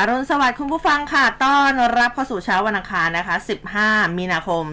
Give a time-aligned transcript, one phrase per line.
[0.00, 3.36] อรุณสวัสดิ์คุณผู้ฟังค่ะ ต้อนรับเข้าสู่เช้าวันอังคารนะคะ
[3.76, 4.64] 15 มีนาคม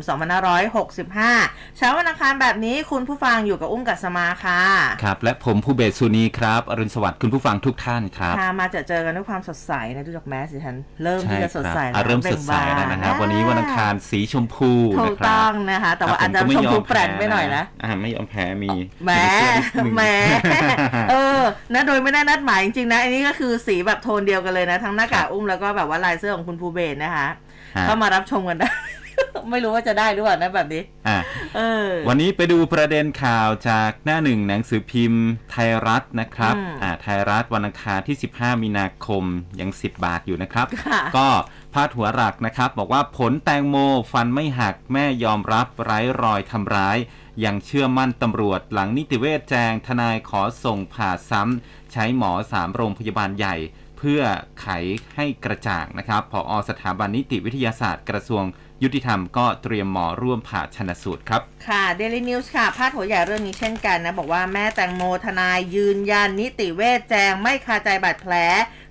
[0.66, 4.62] 2565 เช้าวันอังคารแบบนี้คุณผู้ฟังอยู่กับอุ้มกัสมาค่ะ
[5.04, 18.70] ครับ และผมผู้เบสสุนีครับ อรุณสวัสดิ์คุณผู้ฟังทุกท่านครับค่ะมาเจอเจอกันด้วยความสดใสนะดูจากแมสสิฉันเริ่มที่จะสดใสอะเริ่มสดใสแล้วนะครับ วันนี้วันอังคารสีชมพูถูนะกครัต้บองนะคะ แต่ว่าอาจจะผมก็ชไม่มยอพูแปรนไปหน่อยนะอ่าไม่ยอมแพ้มี
[19.06, 20.04] แหมมีเสื้อนิดนึงแหม
[21.10, 21.42] เออ
[21.74, 27.28] นะโดยไม่ได้นัดหมายจริงๆนะอันนี้ก็คือสีแบบโทนเดียวกันเลยนะทั้งหน้ากากอุ้มแล้วก็แบบว่าลายเสื้อของคุณภูเบศนะคะ
[27.76, 28.72] ฮะเข้ามารับชมกันได้
[29.52, 31.18] ไม่รู้ว่าจะได้หรือเปล่านะแบบนี้อะ
[31.56, 39.24] เออ วันนี้ไปดูประเด็นข่าวจากหน้าหนึ่งหนังสือพิมพ์ไทยรัฐนะครับอืมอ่าไทยรัฐวันอังคารที่ 15 มีนาคม
[39.60, 41.30] ยัง 10 บาทอยู่นะครับค่ะก็
[41.74, 43.76] พาดหัวหลักนะครับ บอกว่าผลแตงโม
[44.12, 46.98] ฟันไม่หักแม่ยอมรับไร้รอยทำร้าย
[47.46, 53.56] ยังเชื่อมั่นตำรวจหลังนิติเวชแจงทนายขอส่งผ่าซ้ำ ใช้หมอสามโรงพยาบาลใหญ่
[53.98, 54.22] เพื่อ
[54.62, 54.68] ไข
[55.16, 58.44] ให้กระจ่างนะครับผอสถาบันนิติวิทยาศาสตร์ กระทรวง
[58.84, 68.34] ยุติธรรมก็เตรียมหมอร่วมผ่าชนสูตรครับ ค่ะเดลี่นิวส์ค่ะพาดหัวใหญ่เรื่องนี้เช่นกันนะ บอกว่าแม่แตงโมทนายยืนยันนิติเวชแจงไม่คาใจบาดแผล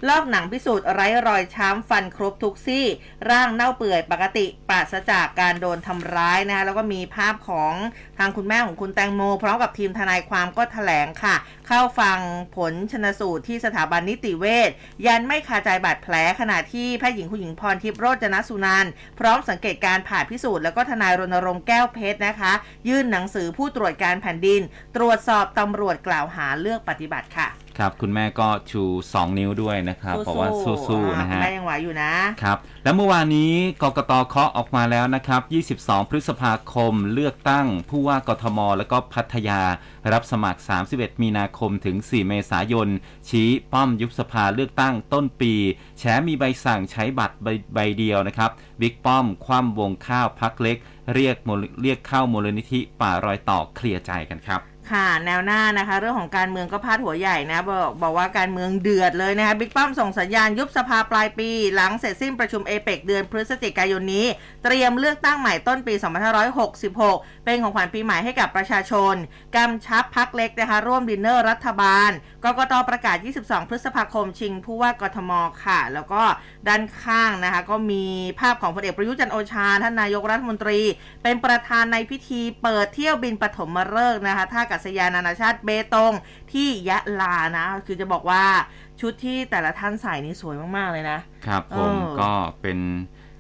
[0.08, 2.86] ลอกหนังพิสูจน์ไร้รอยช้ำฟันครบทุกซี่
[3.30, 7.72] ร่างเน่าเปื่อยปกติปราศจากการโดนทำร้ายนะคะแล้วก็มีภาพของ
[8.19, 11.34] ทางคุณแม่ของคุณแตงโม พร้อมกับทีมทนายความก็แถลงค่ะ
[11.66, 12.19] เข้าฟัง
[12.56, 14.70] ผลชนสูตรที่สถาบันนิติเวช
[15.06, 18.86] ยันไม่คาใจบาดแผลขณะที่แพทย์หญิงคุณหญิงพรทิพย์โรจนสุนัน
[19.19, 22.52] พร้อมสังเกตการผ่าพิสูจน์แล้วก็ทนายรณรงค์แก้วเพชรนะคะ
[22.88, 24.60] ยื่นหนังสือผู้ตรวจการแผ่นดิน
[24.97, 30.50] ตรวจสอบตำรวจกล่าวหาเลือกปฏิบัติค่ะ ครับ คุณแม่ก็ชู 2 นิ้วด้วยนะครับบอกว่า
[30.86, 35.41] สู้ๆนะอ่าคุณฮะแม่ยังไหวอยู่นะครับ และเมื่อวานนี้กกตเคาะออกมาแล้วนะครับ
[35.89, 39.60] 22 พฤษภาคมเลือกตั้งผู้ว่ากทม และก็พัทยา
[40.12, 40.60] รับสมัคร
[40.93, 42.88] 31 มีนาคมถึง 4 เมษายน
[43.28, 45.54] ชี้ป้อมยุบสภาเลือกตั้งต้นปี
[45.98, 48.50] แฉมีใบสั่งใช้บัตรใบใบเดียวนะครับ
[48.81, 50.77] บิ๊กป้อมคว่ำวงข้าวพักเล็ก
[51.15, 64.27] เรียกมูลเรียกเข้ามูลนิธิป่ารอยต่อเคลียร์ใจกันครับ ค่ะแนวหน้านะคะ เรื่องของการเมืองก็พาดหัวใหญ่นะบอกบอกว่าการเมืองเดือดเลยนะคะบิ๊กป้อมส่งสัญญาณยุบสภาปลายปี หลังเสร็จสิ้นประชุมเอเปกเดือนพฤศจิกายนนี้
[64.65, 65.95] เตรียมเลือกตั้งใหม่ต้นปี
[66.71, 69.15] 2566 เป็นของขวัญปีใหม่ให้กับประชาชน
[69.56, 72.11] กำชับพักเล็กนะคะร่วมดินเนอร์รัฐบาล
[72.45, 75.33] กกตประกาศ 22 พฤษภาคมชิงผู้ว่ากทม
[75.65, 76.22] ค่ะ แล้วก็
[76.69, 78.05] ด้านข้างนะคะก็มี
[78.41, 80.81] ภาพของพลเอกประยุทธ์จันโอชาท่านนายกรัฐมนตรี
[81.22, 86.12] เป็นประธานในพิธีเปิดเที่ยวบินปฐมฤกษ์นะคะท่าอากาศยานนานาชาติเบตง
[86.52, 88.44] ที่ยะลานะ คือจะบอกว่า
[89.00, 92.78] ชุดที่แต่ละท่านใส่นี่สวยมาก ๆ เลยนะ ครับผมเออก็เป็น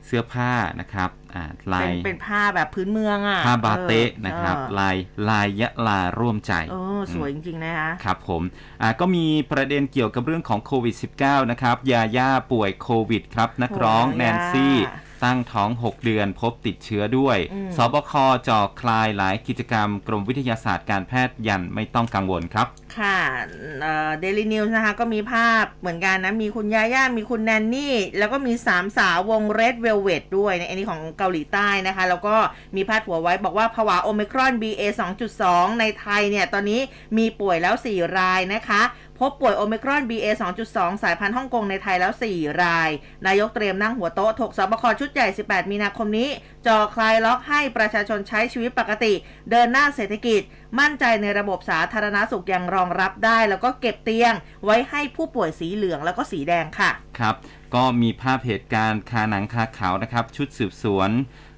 [0.06, 4.96] เสื้อผ้านะครับอ่าลาเป็นยเป็นผ้าแบบพื้นเมืองอะผ้าบาเตะออนะครับเออลาย
[5.28, 8.42] ลายยะลาร่วมใจเออสวยจริงๆนะคะครับผม
[8.82, 18.12] อ่าก็มีประเด็นเกี่ยวกับเรื่องของโควิด -19 นะครับยาย่าป่วยโควิดครับนักร้องโอ้ยแนนซี่ยา ตั้งท้อง 6 เดือนพบติดเชื้อด้วยอืมสบค
[18.48, 22.66] จ่อคลายหลายกิจกรรมกรมวิทยาศาสตร์การแพทย์ยันไม่ต้องกังวลครับ
[22.98, 23.18] ค่ะ
[24.20, 32.36] เดลินิวส์นะคะ ก็มีภาพเหมือนกันนะ มีคุณยาย่า มีคุณแนนนี่ แล้วก็มีสามสาววง Red Velvet ด้วยในอันนี้ของเกาหลีใต้นะคะ แล้วก็
[32.76, 34.82] มีพาดหัวไว้บอกว่าผวาโอ i ครอน BA
[35.32, 36.80] 2.2 ในไทยเนี่ย ตอนนี้
[37.18, 38.82] มีป่วยแล้ว 4 รายนะคะ
[39.18, 40.26] พบป่วยโอ i ครอน BA
[40.64, 42.90] 2.2 สายพันธุ์ฮ่องกงในไทยแล้ว 4 ราย
[43.26, 46.28] นายกเตรียมนั่งหัวโต๊ะถกสบคชุดใหญ่ 18 มีนาคมนี้
[46.66, 49.12] จอคลายล็อกให้ประชาชนใช้ชีวิตปกติ
[49.50, 50.40] เดินหน้าเศรษฐกิจ
[50.80, 57.34] มั่นใจในระบบสาธารณสุขยังรองรับได้ แล้วก็เก็บเตียง ไว้ให้ผู้ป่วยสีเหลืองแล้วก็สีแดงค่ะ ครับ
[57.74, 61.10] ก็มีภาพเหตุการณ์คาหนังคาขาวนะครับ ชุดสืบสวน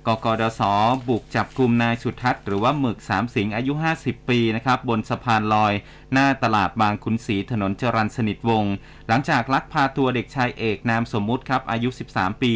[0.07, 0.63] กกดส
[1.09, 5.73] บุกจับกลุ่มนายสุทัศน์หรือว่าหมึกสามสิงห์อายุ 50 ปีนะครับบนสะพานลอย
[6.13, 8.75] หน้าตลาดบางขุนศรีถนนจรันสนิทวงศ์
[9.09, 12.55] หลังจากลักพาตัวเด็กชายเอกนามสมมุติครับอายุ 13 ปี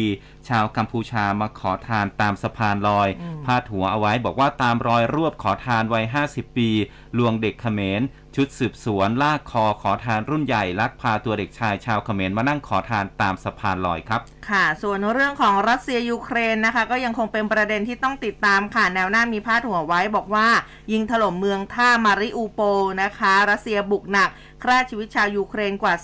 [0.49, 6.69] ชาวกัมพูชามาขอทานตามสะพานลอยอืมพาดหัวเอาไว้บอกว่าตามรอยรวบขอทานวัย 50 ปี
[7.17, 8.01] ลวงเด็กเขมร
[8.35, 20.47] ชุดสืบสวนลากคอขอทานรุ่นใหญ่ ลักพาตัวเด็กชายชาวเขมรมานั่งขอทานตามสะพานลอยครับ ค่ะ ส่วนเรื่องของรัสเซียยูเครนนะคะ ก็ยังคงเป็นประเด็นที่ต้องติดตามค่ะแนวหน้ามีพาดหัวไว้บอกว่า
[20.91, 22.61] ยิงถล่มเมืองท่ามาริอูโป
[23.01, 24.29] นะคะ รัสเซียบุกหนัก
[24.63, 25.95] ฆ่าชีวิตชาวยูเครนกว่า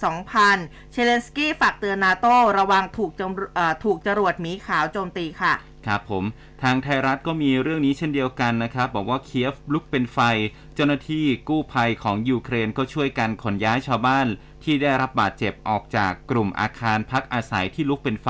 [0.42, 2.26] 2,000 เชเลนสกี้ฝากเตือนนาโต
[2.58, 3.22] ระวังถูกจ
[3.84, 5.54] ถูกจรวดหมีขาวโจมตีค่ะ
[5.86, 6.24] ครับผม
[6.64, 10.20] ทางไทยรัฐก็มีเรื่องนี้เช่นเดียวกันนะครับ บอกว่าเคียฟลุกเป็นไฟ
[10.76, 14.28] เจ้าหน้าที่กู้ภัยของยูเครนก็ช่วยกันขนย้ายชาวบ้าน
[14.64, 18.30] ที่ได้รับบาดเจ็บออกจากกลุ่มอาคารพักอาศัยที่ลุกเป็นไฟ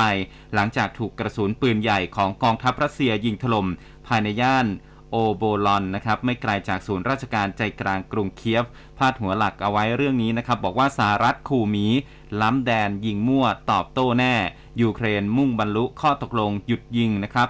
[0.54, 3.68] หลังจากถูกกระสุนปืนใหญ่ของกองทัพรัสเซียยิงถล่ม
[4.08, 4.68] ภายในย่าน
[5.12, 8.66] โอโบลอนนะครับไม่ไกลจากศูนย์ราชการใจกลางกรุงเคียฟ
[8.98, 11.88] พาดหัวหลักเอาไว้เรื่องนี้นะครับ บอกว่าสหรัฐขู่หมี
[12.42, 14.36] ล้ำแดนยิงมั่วตอบโต้แน่
[14.82, 17.50] ยูเครนมุ่งบรรลุข้อตกลงหยุดยิงนะครับ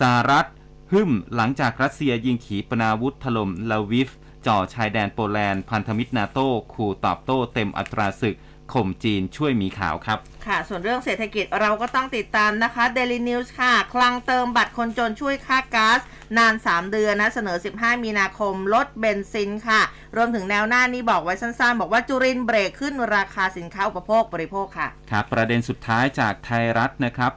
[0.00, 0.44] สหรัฐ
[0.92, 4.08] หึ่มหลังจากรัสเซียยิงขีปนาวุธถล่มลาวิฟ
[4.46, 8.36] จ่อชายแดนโปแลนด์พันธมิตรนาโต้ขู่ตอบโต้เต็มอัตราศึก
[8.72, 16.00] ข่มจีนช่วยหมีขาวครับ ค่ะ ส่วนเรื่องเศรษฐกิจเราก็ต้องติดตามนะคะ Daily News ค่ะ คลังเติมบัตรคนจนช่วยค่าก๊าซ
[16.38, 19.80] นาน 3 เดือนนะ เสนอ 15 มีนาคม ลดเบนซินค่ะ
[20.16, 27.32] รวมถึงแนวหน้านี้บอกไว้สั้นๆ บอกว่าจุรินทร์เบรกขึ้นราคาสินค้าอุปโภคบริโภคค่ะ ครับ ประเด็นสุดท้ายจากไทยรัฐนะครับ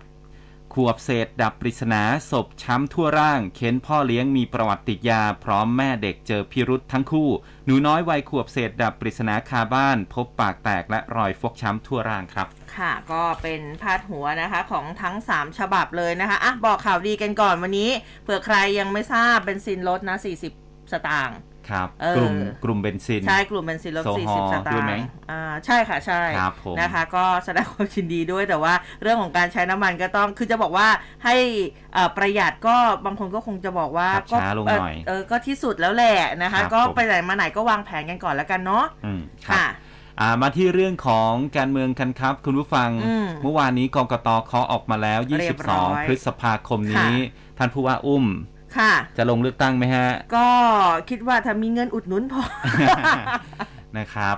[0.81, 7.29] ขวบเศษดับปริศนาศพช้ำทั่วร่างเค้นพ่อเลี้ยงมีประวัติติดยา พร้อมแม่เด็กเจอพิรุษทั้งคู่
[7.65, 12.47] หนูน้อยวัยขวบเศษดับปริศนาคาบ้าน พบปากแตกและรอยฟกช้ำทั่วร่างครับ
[12.77, 17.89] ค่ะ ก็เป็นพาดหัวนะคะของทั้ง 3 ฉบับเลยนะคะอะบอกข่าวดีกันก่อนวันนี้
[18.23, 20.17] เผื่อใครยังไม่ทราบเบนซินลดนะ
[20.53, 21.37] 40 สตางค์
[21.69, 30.87] ครับเออกลุ่มกลุ่มเบนซิน ใช่ กลุ่มเบนซินลดโซฮอล์40สตางค์ด้วยไหมอ่าใช่ค่ะใช่ครับผมนะคะ ก็แสดงความยินดีด้วยแต่ว่าเรื่องของการใช้น้ำมันก็ต้องคือจะบอกว่า
[31.25, 31.35] ให้
[31.93, 32.75] เอ่อประหยัดก็
[33.05, 39.67] บางคนก็คงจะบอกว่าขับก็ช้าลงหน่อยเออก็ที่สุดแล้วแหละนะครัคะบก็ผมไปไหนมาไหนก็วางแผนกันก่อนแล้วกันเนาะอืมครับค่ะ
[40.21, 47.15] อ่ามาที่เรื่องของการเมืองกันครับ คุณผู้ฟังอืมเมื่อวานนี้กกตเคาะออกมาแล้วเรียบร้อย22 พฤษภาคมนี้
[47.57, 48.25] ท่านผู้ว่าอุ้ม
[48.77, 50.49] ค่ะ จะลงเลือกตั้งไหมฮะ ก็
[51.09, 52.41] คิดว่าถ้ามีเงินอุดหนุนพอ
[53.97, 54.37] นะครับ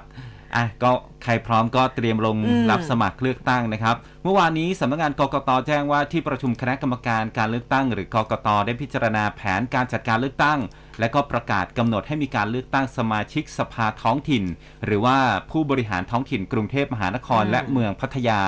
[0.56, 0.92] อะก็
[1.24, 10.60] ใครพร้อมก็เตรียมลงอืมรับสมัครเลือกตั้งนะครับ เมื่อวานนี้สำนักงานกกตแจ้งว่าที่ประชุมคณะกรรมการการเลือกตั้ง หรือกกตได้พิจารณาแผนการจัดการเลือกตั้ง
[11.00, 14.44] และก็ประกาศกำหนดให้มีการเลือกตั้งสมาชิกสภาท้องถิ่น
[14.86, 15.18] หรือว่า
[15.52, 18.42] ผู้บริหารท้องถิ่นกรุงเทพมหานครอืมและเมืองพัทยา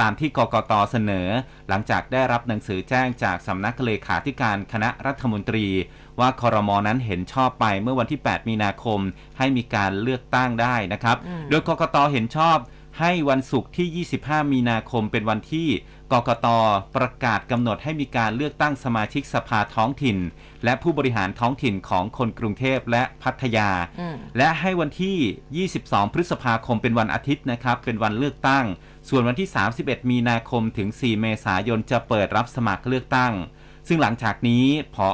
[0.00, 1.28] ตามที่กกตเสนอ
[1.68, 5.66] หลังจากได้รับหนังสือแจ้งจากสำนักเลขาธิการคณะรัฐมนตรี
[6.20, 9.00] ว่าคอรมอนั้นเห็นชอบไปเมื่อวันที่ 8 มีนาคม
[9.38, 12.56] ให้มีการเลือกตั้งได้นะครับอืมโดยกกตเห็นชอบ
[12.98, 15.68] ให้วันศุกร์ที่ 25 มีนาคมเป็นวันที่
[16.12, 16.46] กกต
[16.96, 20.18] ประกาศกำหนดให้มีการเลือกตั้งสมาชิกสภาท้องถิ่น
[20.64, 28.64] และผู้บริหารท้องถิ่นของคนกรุงเทพและพัทยาอืมและให้วันที่ 22 พฤษภาคมเป็นวันอาทิตย์นะครับ เป็นวันเลือกตั้ง
[29.08, 29.48] ส่วนวันที่
[29.80, 33.32] 31 มีนาคมถึง 4 เมษายนจะเปิดรับสมัครเลือกตั้ง
[33.88, 34.64] ซึ่งหลังจากนี้
[34.94, 35.06] ผอ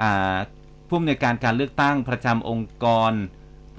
[0.00, 0.36] อ่า
[0.88, 3.12] ผู้อำนวยการการเลือกตั้งประจำองค์กร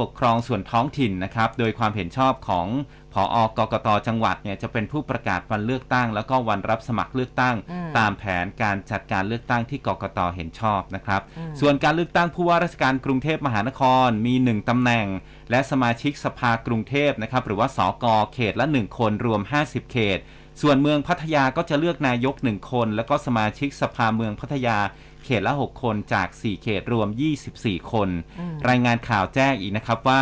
[0.01, 2.67] ปกครองส่วนท้องถิ่นนะครับ โดยความเห็นชอบของ
[3.13, 15.07] ผออกกตจังหวัดเนี่ยจะเป็นผู้ประกาศวันเลือกตั้ง แล้วก็วันรับสมัครเลือกตั้งอืมตามแผนการจัดการเลือกตั้งที่กกตเห็นชอบนะครับอืมส่วนการเลือกตั้งผู้ว่าราชการกรุงเทพมหานครมี 1ตำแหน่ง
[15.51, 20.19] และสมาชิกสภากรุงเทพนะครับหรือว่าสกเขตละ 1 คนรวม 50 เขต
[20.61, 24.77] ส่วนเมืองพัทยาก็จะเลือกนายก 1 คน แล้วก็สมาชิกสภาเมืองพัทยา
[25.25, 27.07] เขตละ 6 คนจาก 4 เขตรวม
[27.49, 30.21] 24 คนอืมรายงานข่าวแจ้งอีกนะครับว่า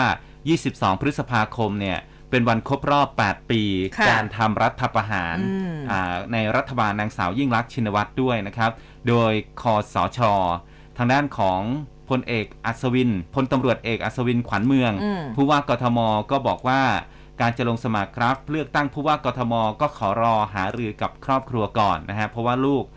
[0.56, 2.00] 22 พฤษภาคมเนี่ย
[2.30, 3.62] เป็นวันครบรอบ 8 ปี
[3.98, 8.72] ค่ะการทำรัฐประหารอืมอ่าในรัฐบาลนางสาวยิ่งรักษณ์ชินวัตรด้วยนะครับ
[9.08, 10.20] โดยคอสช
[10.98, 11.62] ทางด้านของ
[12.10, 16.00] พลเอกอัศวินพลตำรวจเอกอัศวินขวัญเมืองอืมผู้ว่ากทม
[16.32, 16.82] ก็บอกว่า
[17.42, 22.97] การจะลงสมัครครับ เลือกตั้งผู้ว่ากทมก็ขอรอหารือกับครอบครัวก่อนนะฮะเพราะว่าลูกอ่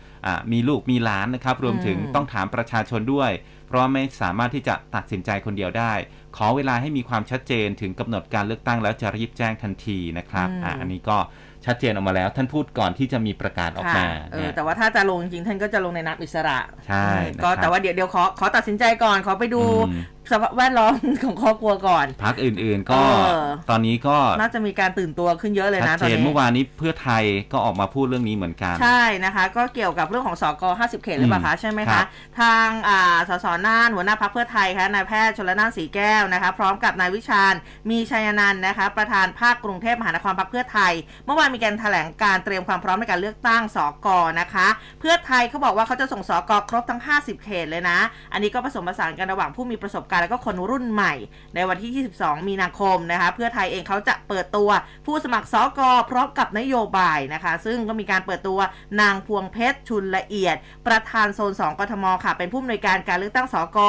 [0.51, 3.31] มีลูกมีหลานนะครับ รวมถึงอืมต้องถามประชาชนด้วย
[3.67, 5.93] เพราะว่าไม่สามารถที่จะตัดสินใจคนเดียวได้
[6.37, 11.17] ขอเวลาให้มีความชัดเจนถึงกำหนดการเลือกตั้งแล้วจะรีบแจ้งทันทีนะครับอืมอะอันนี้ก็
[11.65, 20.01] ชัดเจนออกมาแล้ว ท่านพูดก่อนที่จะมีประกาศออกค่ะมาเออเนี่ยแต่ว่าถ้าจะลงจริงๆท่านก็จะลงในนามอิสระ ใช่อืมก็นะครับแต่ว่าเดี๋ยวเดี๋ยวขอขอตัดสินใจก่อนขอไปดูอืม
[20.31, 27.23] สภาพแวดล้อมของครอบครัวก่อนพักอื่นๆ ก็เออตอนนี้ก็น่าจะมีการตื่นตัวขึ้นเยอะเลยชันะดตอเจนนนี้เมื่อวานนี้เพื่อไทย
[27.53, 32.05] ก็ออกมาพูดเรื่องนี้เหมือนกัน ใช่นะคะ ก็เกี่ยวกับเรื่องของสก50 เขตหรือเปล่าคะอืมใช่ไหมครัคะบ
[32.39, 37.53] ทางอ่าสสน่านหัวหน้าพักเพื่อไทยคะนายแพทย์ชลนานสีแก้วนะคะ พร้อมกับนายวิชาญ
[37.89, 40.93] มีชัยนันท์นะคะ ประธานภาคกรุงเทพมหานครพักเพื่อไทย
[41.25, 44.07] เมื่อวานมีการแถลงการเตรียมความพร้อมในการเลือกตั้งสก
[44.39, 44.67] นะคะ
[44.99, 47.99] เพื่อไทยเขาบอกว่าเขาจะส่งสกครบทั้ง 50 เขตเลยนะ
[48.33, 51.13] อันนี้ก็ผสมผสานกันระหว่างผู้มีประสบการณ์แล้วก็คนรุ่นใหม่
[51.55, 54.69] ในวันที่ 22 มีนาคมนะคะ เพื่อไทยเองเขาจะเปิดตัว
[55.05, 58.59] ผู้สมัครสกพร้อมกับนโยบายนะคะ ซึ่งก็มีการเปิดตัว
[59.01, 60.55] นางพวงเพชรชุนละเอียด
[60.87, 63.79] ประธานโซน 2กทมค่ะ เป็นผู้อำนวยการการเลือกตั้งสก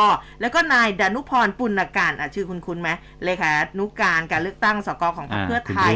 [0.40, 2.90] แล้วก็นายดานุพรปุณการอะชื่อคุณคุณไหม
[3.24, 5.94] เลขานุการการเลือกตั้งสกของพรรคอ่าเพื่อไทย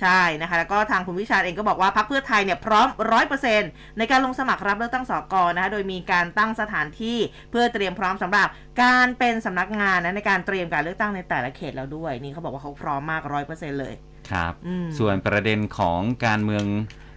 [0.00, 7.18] ใช่นะคะแล้วก็ทางคุณวิชาญเองก็บอกว่าพรรคเพื่อไทยเนี่ยพร้อมร้อยเปอร์เซ็นต์ในการลงสมัครรับเลือกตั้งสกนะคะโดยมีการตั้งสถานที่
[7.50, 8.48] เพื่อเตรียมพร้อมสำหรับ
[8.82, 13.94] การเป็นสำนักงานนะในการเตรียมการเลือกตั้งในแต่ละเขตแล้วด้วย นี่เขาบอกว่าเขาพร้อมมากร้อยเปอร์เซ็นต์เลย
[14.30, 16.64] ครับอืมส่วนประเด็นของการเมือง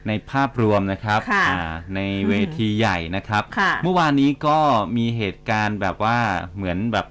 [0.07, 1.63] ในภาพรวมนะครับค่ะอ่า
[1.95, 4.59] ในเวทีใหญ่นะครับค่ะเมื่อวานนี้ก็
[4.97, 6.17] มีเหตุการณ์แบบว่า
[6.55, 7.07] เหมือนแบบ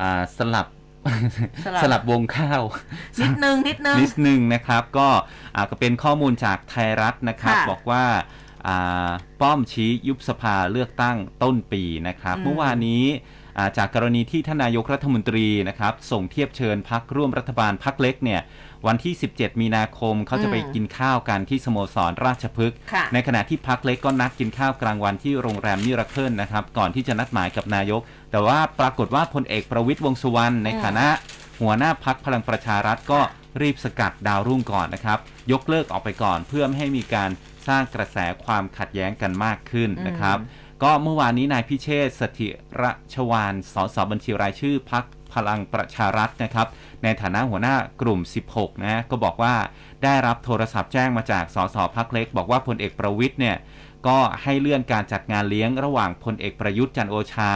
[0.00, 0.66] อ่าสลับ
[1.64, 2.62] สลับสลับวงข้าว
[3.22, 5.08] นิดนึงนิดนึงนิดนึงนะครับ ก็
[5.54, 8.04] อ่าก็เป็นข้อมูลจากไทยรัฐนะครับค่ะบอกว่า
[8.66, 9.10] อ่า
[9.40, 13.04] ป้อมชี้ยุบสภาเลือกตั้งต้นปีนะครับอืมเมื่อวานนี้
[13.58, 18.40] อ่าจากกรณีที่ท่านนายกรัฐมนตรีนะครับ ส่งเทียบเชิญพักร่วมรัฐบาลพักเล็กเนี่ย
[18.86, 31.06] วันที่ 17 มีนาคมเขาจะไปกินข้าวกันที่สโมสรราชพฤกษ์ค่ะในขณะที่พักเล็กก็นัดกินข้าวกลางวันที่โรงแรมมิราเคิลนะครับ ก่อนที่จะนัดหมายกับนายก แต่ว่าปรากฏว่าพลเอกประวิตยวงษ์สุวรรณในฐานะ
[31.60, 33.20] หัวหน้าพักพลังประชารัฐก็
[33.60, 35.18] รีบสกัดดาวรุ่งก่อนนะครับ
[35.52, 37.30] ยกเลิกออกไปก่อนเพื่อไม่ให้มีการ
[37.68, 40.38] สร้างกระแสความขัดแย้งกันมากขึ้นนะครับ
[40.82, 42.48] ก็เมื่อวานนี้นายพิเชษฐ์สถิ
[42.82, 45.04] รชวานสสบัญชีรายชื่อพัก
[45.34, 46.66] พลังประชารัฐนะครับ
[47.02, 48.20] ในฐานะหัวหน้ากลุ่ม
[48.52, 49.54] 16 นะก็บอกว่า
[50.04, 53.56] ได้รับโทรศัพท์แจ้งมาจากสสพักเล็ก บอกว่าพลเอกประวิทย์เนี่ย
[54.06, 57.52] ก็ให้เลื่อนการจัดงานเลี้ยงระหว่างพลเอกประยุทธ์จันโอชา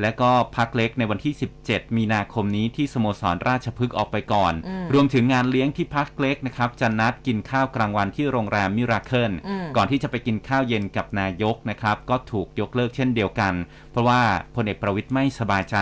[0.00, 13.54] และก็พักเล็กในวันที่ 17 มีนาคมนี้ที่สโมสรราชพฤกษ์ออกไปก่อนอืมรวมถึงงานเลี้ยงที่พักเล็กนะครับจะนัดกินข้าวกลางวันที่โรงแรมมิราเคิลอืมก่อนที่จะไปกินข้าวเย็นกับนายกนะครับ ก็ถูกยกเลิกเช่นเดียวกัน
[13.90, 14.20] เพราะว่า
[14.54, 15.76] พลเอกประวิทย์ไม่สบายใจ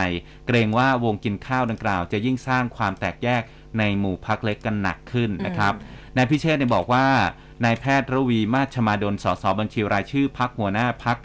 [0.46, 3.42] เกรงว่าวงกินข้าวดังกล่าว จะยิ่งสร้างความแตกแยก
[3.78, 5.74] ในหมู่พักเล็กกันหนักขึ้นนะครับ
[6.16, 7.06] นายพิเชษฐ์เนี่ยบอกว่า
[7.64, 11.18] นายแพทย์ระวีมาชมาดลสสบัญชีรายชื่อพักหัวหน้าพัก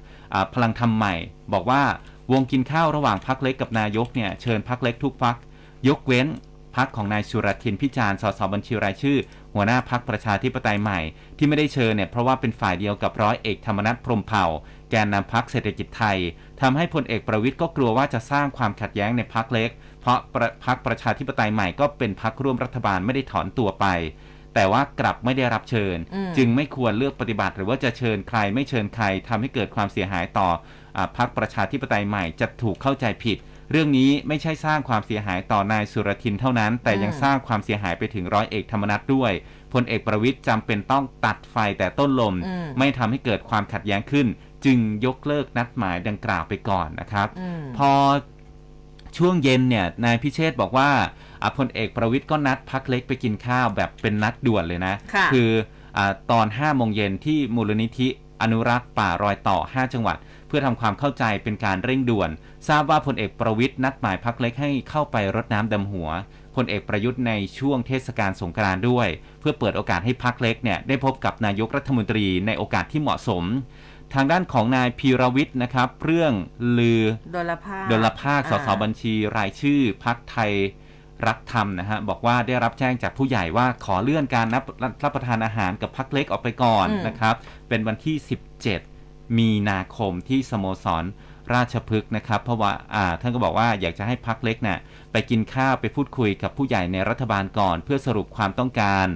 [0.53, 1.13] พลังธรรมใหม่
[1.53, 1.83] บอกว่า
[2.31, 5.35] วงกินข้าวระหว่างพักเล็กกับนายกเนี่ยเชิญพักเล็กทุกพัก
[5.87, 6.27] ยกเว้น
[6.75, 9.17] พักของนายสุรทินพิจารณ์สสบัญชีรายชื่อ
[9.53, 10.99] หัวหน้าพักประชาธิปไตยใหม่
[11.37, 14.45] ที่ไม่ได้เชิญเนี่ยเพราะว่าเป็นฝ่ายเดียวกับร้อยเอกธรรมนัฐพรมเผ่า
[14.91, 16.17] แกนนำพักเศรษฐกิจไทย
[16.61, 19.69] ทำให้พลเอกประวิทย์ก็กลัวว่าจะสร้างความขัดแย้งในพักเล็ก
[20.01, 20.19] เพราะ
[20.65, 23.85] พักประชาธิปไตยใหม่ก็เป็นพักร่วมรัฐบาลไม่ได้ถอนตัวไป
[24.55, 25.97] แต่ว่ากลับไม่ได้รับเชิญ
[26.37, 30.49] จึงไม่ควรเลือกปฏิบัติ หรือว่าจะเชิญใครไม่เชิญใครทำให้เกิดความเสียหายต่อ
[30.97, 33.37] อาพักประชาธิปไตยใหม่จะถูกเข้าใจผิด
[33.71, 39.31] เรื่องนี้ไม่ใช่สร้างความเสียหายต่อนายสุรทินเท่านั้น แต่ยังสร้างความเสียหายไปถึงร้อยเอกธรรมนัฐด้วย
[39.73, 44.27] พลเอกประวิทย์จำเป็นต้องตัดไฟแต่ต้นลมอืมไม่ทำให้เกิดความขัดแย้งขึ้น
[44.65, 47.91] จึงยกเลิกนัดหมายดังกล่าวไปก่อนนะครับอืมพอ
[49.17, 50.89] ช่วงเย็นเนี่ยนายพิเชษฐ์บอกว่า
[51.43, 55.37] อะพลเอกประวิทย์ก็นัดพักเล็กไปกินข้าวแบบเป็นนัดด่วนเลยนะค่ะอ
[55.97, 58.07] อาตอน5โมงเย็นที่มูลนิธิ
[58.41, 62.29] อนุรักษ์ป่ารอยต่อ 5 จังหวัดเพื่อทำความเข้าใจเป็นการเร่งด่วน
[62.69, 66.09] ทราบว่าพลเอกประวิทย์นัดหมายพักเล็กให้เข้าไปรดน้ำดำหัว
[66.55, 69.07] พลเอกประยุทธ์ในช่วงเทศกาลสงกรานต์ด้วย
[69.39, 73.43] เพื่อเปิดโอกาสให้พักเล็กเนี่ยได้พบกับนายกรัฐมนตรีในโอกาสที่เหมาะสม
[74.13, 76.33] ทางด้านของนายพีรวิทย์นะครับ เรื่อง
[76.77, 80.51] ลือโดลภาคดลภาคสสอ่บัญชีรายชื่อพักไทย
[81.27, 84.63] รักธรรมนะฮะบอกว่าได้รับแจ้งจากผู้ใหญ่ว่าขอเลื่อนการนับ
[85.03, 87.35] รับประทานอาหารกับพักเล็กออกไปก่อนอืมนะครับ
[87.69, 88.15] เป็นวันที่
[88.57, 88.90] 17
[89.37, 91.05] มีนาคมที่สโมสร
[91.53, 94.79] ราชพฤกษ์นะครับ เพราะว่าอ่าท่านก็บอกว่าอยากจะให้พักเล็กเนี่ย
[95.11, 99.07] ไปกินข้าวไปพูดคุยกับผู้ใหญ่ในรัฐบาลก่อน เพื่อสรุปความต้องการ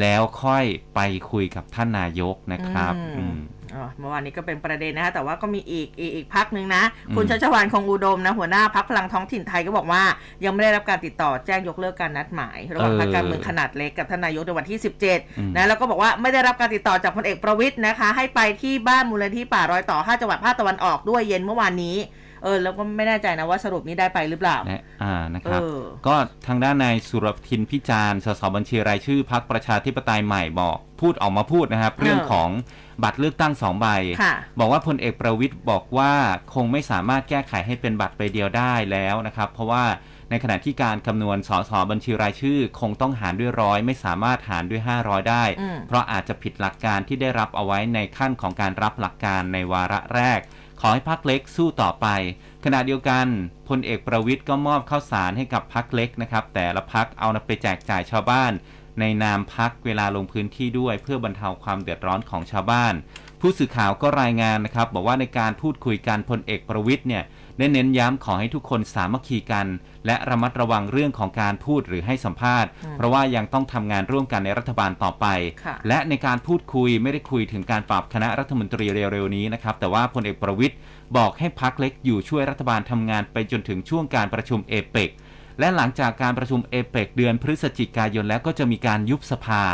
[0.00, 0.64] แล้วค่อย
[0.94, 1.00] ไป
[1.30, 3.61] คุยกับท่านนายกนะครับอืมอืมอ๋อ
[3.98, 10.02] เมื่อวานนี้ก็เป็นประเด็นนะคะแต่ว่าก็มีอีกอีกอีกพักหนึ่งนะอืมคุณชัชวานคงอุดมนะหัวหน้าพักพลังท้องถิ่นไทยก็บอกว่า
[10.44, 21.96] ยังไม่ได้รับการติดต่อแจ้งยกเลิกการนัดหมาย ระหว่างพรรคการเมืองขนาดเล็กกับท่านนายกในวันที่อืม17นะแล้วก็บอกว่าไม่ได้รับการติดต่อจากพลเอกประวิทย์นะคะ ให้ไปที่บ้านมูลนิธิป่ารอยต่อ 5 จังหวัดภาคตะวันออกด้วยเย็นเมื่อวานนี้
[22.42, 26.14] เออ แล้วก็ไม่แน่ใจนะว่าสรุปนี้ได้ไปหรือเปล่านะอ่านะครับเออก็
[26.46, 32.50] ทางด้านนายสุรทินพิจารณ์สสบัญชีรายชื่อพักประชาธิปไตยใหม่บอกพูดออกมาพูดนะครับเรื่องของ
[33.02, 33.86] บัตรเลือกตั้งสองใบ
[34.22, 36.12] ค่ะบอกว่าพลเอกประวิทย์บอกว่า
[36.54, 39.84] คงไม่สามารถแก้ไขให้เป็นบัตรใบเดียวได้แล้วนะครับ เพราะว่า
[40.30, 50.40] ในขณะที่การคำนวณสสบัญชีรายชื่อ คงต้องหารด้วยร้อยไม่สามารถหารด้วย 500 ได้อืมเพราะอาจจะผิดหลักการที่ได้รับเอาไว้ในขั้นของการรับหลักการในวาระแรก
[50.84, 52.06] ขอให้พักเล็กสู้ต่อไป
[52.64, 53.26] ขณะเดียวกัน
[53.68, 58.52] พลเอกประวิทย์ก็มอบข้าวสารให้กับพักเล็กนะครับ แต่ละพักเอาไปแจกจ่ายชาวบ้าน
[59.00, 62.94] ในนามพักเวลาลงพื้นที่ด้วยเพื่อบรรเทาความเดือดร้อนของชาวบ้าน
[63.40, 67.24] ผู้สื่อข่าวก็รายงานนะครับ บอกว่าในการพูดคุยกันพลเอกประวิทย์เนี่ย
[67.62, 69.66] ได้เน้นย้ำขอให้ทุกคนสามัคคีกัน
[70.06, 75.26] และระมัดระวังเรื่องของการพูดหรือให้สัมภาษณ์ เพราะว่ายังต้องทำงานร่วมกันในรัฐบาลต่อไป
[75.64, 80.76] ค่ะและในการพูดคุยไม่ได้คุยถึงการปรับคณะรัฐมนตรีเร็วๆนี้นะครับ แต่ว่าพลเอกประวิทย์
[81.16, 85.10] บอกให้พักเล็กอยู่ช่วยรัฐบาลทำงานไปจนถึงช่วงการประชุมเอเปก
[85.60, 89.64] และหลังจากการประชุมเอเปกเดือนพฤศจิกายนแล้วก็จะมีการยุบสภา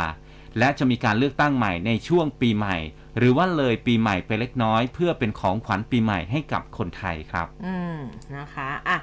[0.59, 2.77] และจะมีการเลือกตั้งใหม่ในช่วงปีใหม่
[3.17, 7.97] หรือว่าเลยปีใหม่ไปเล็กน้อย เพื่อเป็นของขวัญปีใหม่ให้กับคนไทยครับ อืม
[8.35, 8.97] นะคะอะ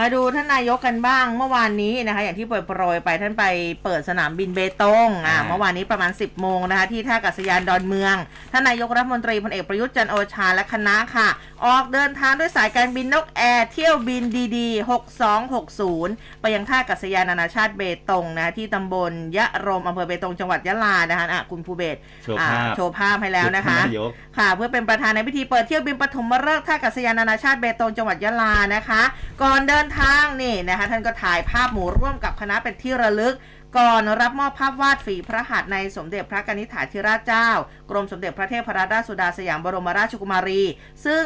[0.00, 3.44] มาดูท่านนายกกันบ้างเมื่อวานนี้นะคะ อย่างที่โปรยๆไปท่านไป
[3.84, 8.16] เปิดสนามบินเบตงอ่าอ่าเมื่อวานนี้ประมาณ 10โมงนะคะที่ท่าอากาศยานดอนเมือง
[8.52, 11.28] ท่านนายกรัฐมนตรีพลเอกประยุทธ์จันทร์โอชาและคณะค่ะ
[11.66, 14.22] ออกเดินทางด้วยสายการบินนกแอร์เที่ยวบิน
[14.56, 29.02] DD6260 ไปยังท่าอากาศยานนานาชาติเบตงนะที่ตำบลยะรมอำเภอเบตงจังหวัดยะลานะคะอะคุณภูเบศโชว์อ่าภาพโชว์ภาพให้แล้วนะคะท่านนายกค่ะ เพื่อเป็นประธานในพิธีเปิดเที่ยวบินปฐมฤกษ์ท่าอากาศยานนานาชาติเบตงจังหวัดยะลานะคะ
[29.42, 33.34] ก่อนเดินทางนี่นะคะท่านก็ถ่ายภาพหมู่ร่วมกับคณะเป็นที่ระลึก
[33.80, 37.48] ก่อนรับมอบภาพวาดฝีพระหัตถ์ในสมเด็จพระกนิษฐาธิราชเจ้า
[37.90, 40.62] กรมสมเด็จพระเทพรัตนราชสุดาสยามบรมราชกุมารี
[41.06, 41.24] ซึ่ง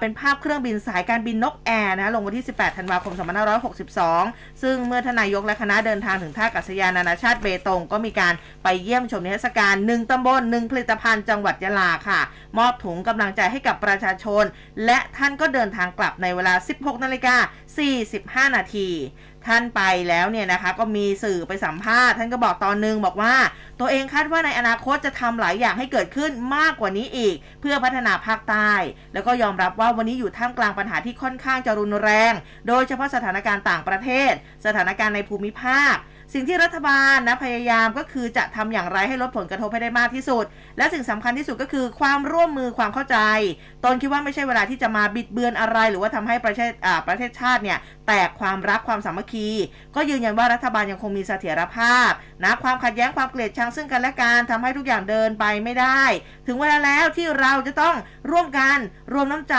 [0.00, 3.14] เป็นภาพเครื่องบินสายการบินนกแอร์นะลงวันที่ 18 ธันวาคม
[3.86, 12.20] 2562 ซึ่งเมื่อทนายกและคณะเดินทางถึงท่าอากาศยานนานาชาติเบตงก็มีการไปเยี่ยมชมนิทรรศการหนึ่งตำบลหนึ่งผลิตภัณฑ์จังหวัดยะลาค่ะ
[12.58, 14.44] มอบถุงกำลังใจให้กับประชาชน
[14.84, 17.36] และท่านก็เดินทางกลับในเวลา 16 นาฬิกา
[18.50, 18.88] 45 นาที
[19.46, 23.34] ท่านไปแล้วเนี่ยนะคะก็มีสื่อไปสัมภาษณ์ท่านก็บอกตอนนึงบอกว่า
[23.80, 28.72] ตัวเองคาดว่าในอนาคตจะทำหลายอย่างให้เกิดขึ้นมากกว่านี้อีก เพื่อพัฒนาภาคใต้
[29.14, 32.32] แล้วก็ยอมรับว่าวันนี้อยู่ท่ามกลางปัญหาที่ค่อนข้างจะรุนแรง
[32.68, 34.32] โดยเฉพาะสถานการณ์ต่างประเทศ
[34.66, 35.96] สถานการณ์ในภูมิภาค
[36.34, 40.44] สิ่งที่รัฐบาลนะพยายามก็คือจะทำอย่างไรให้ลดผลกระทบให้ได้มากที่สุด
[40.78, 43.18] และสิ่งสำคัญที่สุดก็คือความร่วมมือความเข้าใจ
[43.84, 49.48] ตนคิดว่าไม่ใช่เวลาที่จะมาบิดเบือนอะไร หรือว่าทำให้ประเทศอ่าประเทศชาติเนี่ยแตกความรักความสามัคคี
[49.96, 52.10] ก็ยืนยันว่ารัฐบาลยังคงมีเสถียรภาพ
[52.44, 56.02] นะความขัดแย้งความเกลียดชังซึ่งกันและกันทำให้ทุกอย่างเดินไปไม่ได้
[56.46, 57.96] ถึงเวลาแล้วที่เราจะต้อง
[58.30, 58.78] ร่วมกัน
[59.12, 59.56] รวมน้ำใจ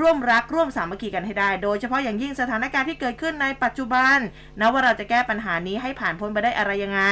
[0.00, 4.16] ร่วมรักร่วมสามัคคีกันให้ได้ โดยเฉพาะอย่างยิ่งสถานการณ์ที่เกิดขึ้นในปัจจุบัน
[4.60, 7.02] นะว่าเราจะแก้ปัญหานี้ให้ผ่านพ้นไปได้อะไรยังไง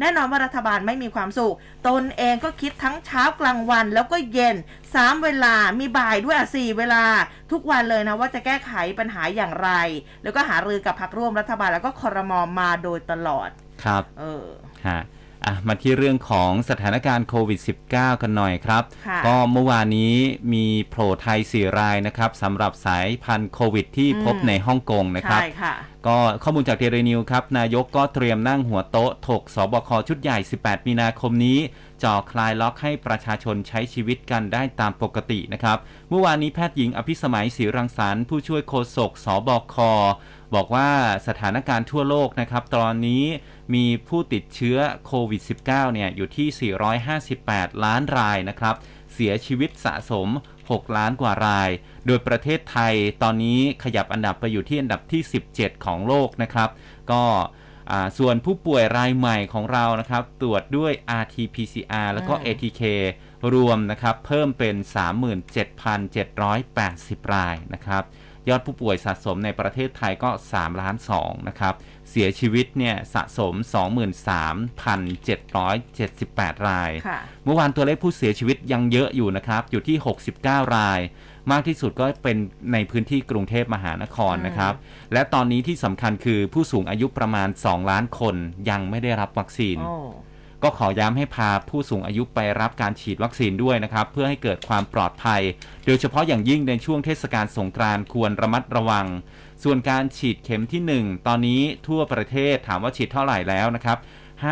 [0.00, 1.54] แน่นอนว่ารัฐบาลไม่มีความสุข
[1.88, 4.56] ตนเองก็คิดทั้งเช้ากลางวันแล้วก็เย็น
[4.90, 7.04] 3 เวลามีบ่ายด้วยอะสี่เวลา
[7.52, 9.70] ทุกวันเลยนะว่าจะแก้ไขปัญหาอย่างไร
[10.22, 13.48] แล้วก็หารือกับพรรคร่วมรัฐบาลแล้วก็คอรมอมาโดยตลอด
[13.84, 14.44] ครับ เออ
[14.86, 15.00] ฮะ
[15.46, 17.60] อะมาที่เรื่องของสถานการณ์โควิด
[17.90, 20.14] -19 กันหน่อยครับ ค่ะก็เมื่อวานนี้
[20.52, 25.74] มีโผล่ไทย 4 รายนะครับสำหรับสายพันธุ์โควิด ที่พบในฮ่องกงนะครับ ใช่ค่ะ
[26.06, 31.58] ก็ข้อมูลจากเทเรนิวครับ นายกก็เตรียมนั่งหัวโต๊ะ ถกสบคชุดใหญ่ 18 มีนาคมนี้
[32.02, 39.76] จ่อคลายล็อกให้ประชาชนใช้ชีวิตกันได้ตามปกตินะครับ เมื่อวานนี้แพทย์หญิงอภิสมัยศรีรังสรรค์ผู้ช่วยโฆษกสบค
[40.54, 40.88] บอกว่า
[41.26, 43.24] สถานการณ์ทั่วโลกนะครับ ตอนนี้
[43.74, 46.72] มีผู้ติดเชื้อโควิด -19 เนี่ย อยู่ที่
[47.16, 48.74] 458 ล้านรายนะครับ
[49.14, 50.28] เสียชีวิตสะสม
[50.62, 51.70] 6 ล้านกว่าราย
[52.06, 55.22] โดยประเทศไทยตอนนี้ขยับอันดับไปอยู่ที่อันดับที่
[55.54, 56.68] 17 ของโลกนะครับ
[57.12, 57.22] ก็
[57.90, 62.82] อ่าส่วนผู้ป่วยรายใหม่ของเรานะครับ ตรวจด้วย RT-PCR แล้วก็อืม ATK
[63.54, 64.76] รวมนะครับ เพิ่มเป็น
[66.04, 68.02] 37,780 รายนะครับ
[68.48, 71.74] ยอดผู้ป่วยสะสมในประเทศไทยก็ 3 ล้าน2นะครับ
[72.10, 73.54] เสียชีวิตเนี่ยสะสม
[75.54, 79.96] 23,778 รายค่ะเมื่อวานตัวเลขผู้เสียชีวิตยังเยอะอยู่นะครับ อยู่ที่
[80.32, 81.00] 69 ราย
[81.52, 82.36] มากที่สุดก็เป็น
[82.72, 84.74] ในพื้นที่กรุงเทพมหานครนะครับ
[85.12, 88.34] และตอนนี้ที่สำคัญคือผู้สูงอายุประมาณ 2 ล้านคน
[88.70, 89.96] ยังไม่ได้รับวัคซีนโอ้
[90.68, 95.42] ก็ขอย้ำให้พาผู้สูงอายุไปรับการฉีดวัคซีนด้วยนะครับ เพื่อให้เกิดความปลอดภัย
[95.86, 99.06] โดยเฉพาะอย่างยิ่งในช่วงเทศกาลสงกรานต์ควรระมัดระวัง
[99.64, 103.98] ส่วนการฉีดเข็มที่ 1 ตอนนี้ทั่วประเทศถามว่าฉีดเท่าไหร่แล้วนะครับ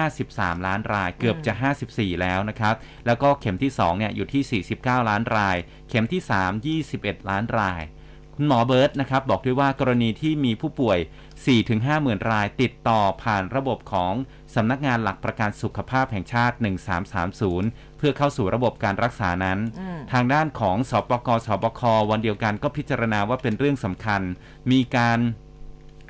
[0.07, 1.53] 53 ล้านรายเกือบจะ
[1.87, 2.75] 54 แล้วนะครับ
[3.07, 5.57] แล้วก็เข็มที่ 2 เนี่ย อยู่ที่ 49 ล้านราย
[5.89, 6.21] เข็มที่
[6.91, 7.83] 3 21 ล้านราย
[8.37, 10.99] คุณหมอเบิร์ตนะครับ บอกด้วยว่ากรณีที่มีผู้ป่วย
[11.51, 14.13] 4-5 หมื่นรายติดต่อผ่านระบบของ
[14.57, 16.57] สำนักงานหลักประกันสุขภาพแห่งชาติ
[17.27, 24.21] 1330 เพื่อเข้าสู่ระบบการรักษานั้นอืมทางด้านของสปกสบควันเดียวกันก็พิจารณาว่าเป็นเรื่องสำคัญ
[24.71, 25.19] มีการ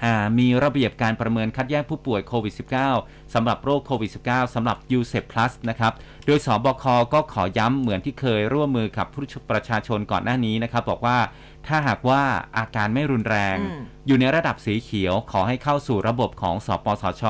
[0.04, 2.54] อ่ามีระเบียบการประเมินคัดแยกผู้ป่วยโควิด
[2.94, 5.92] -19 สำหรับโรคโควิด -19 สำหรับ u s e p Plus นะครับ
[6.26, 11.18] โดยสบคก็ขอย้ำเหมือนที่เคยร่วมมือกับผู้ประชาชนก่อนหน้านี้นะครับ บอกว่า
[11.66, 12.22] ถ้าหากว่า
[12.58, 17.24] อาการไม่รุนแรงอืมอยู่ในระดับสีเขียวขอให้เข้าสู่ระบบของสปสช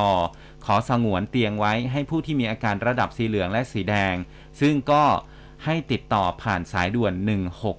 [0.65, 4.15] ขอสงวนเตียงไว้ให้ผู้ที่มีอาการระดับสีเหลืองและสีแดง
[4.61, 5.05] ซึ่งก็
[5.65, 7.13] ให้ติดต่อผ่านสายด่วน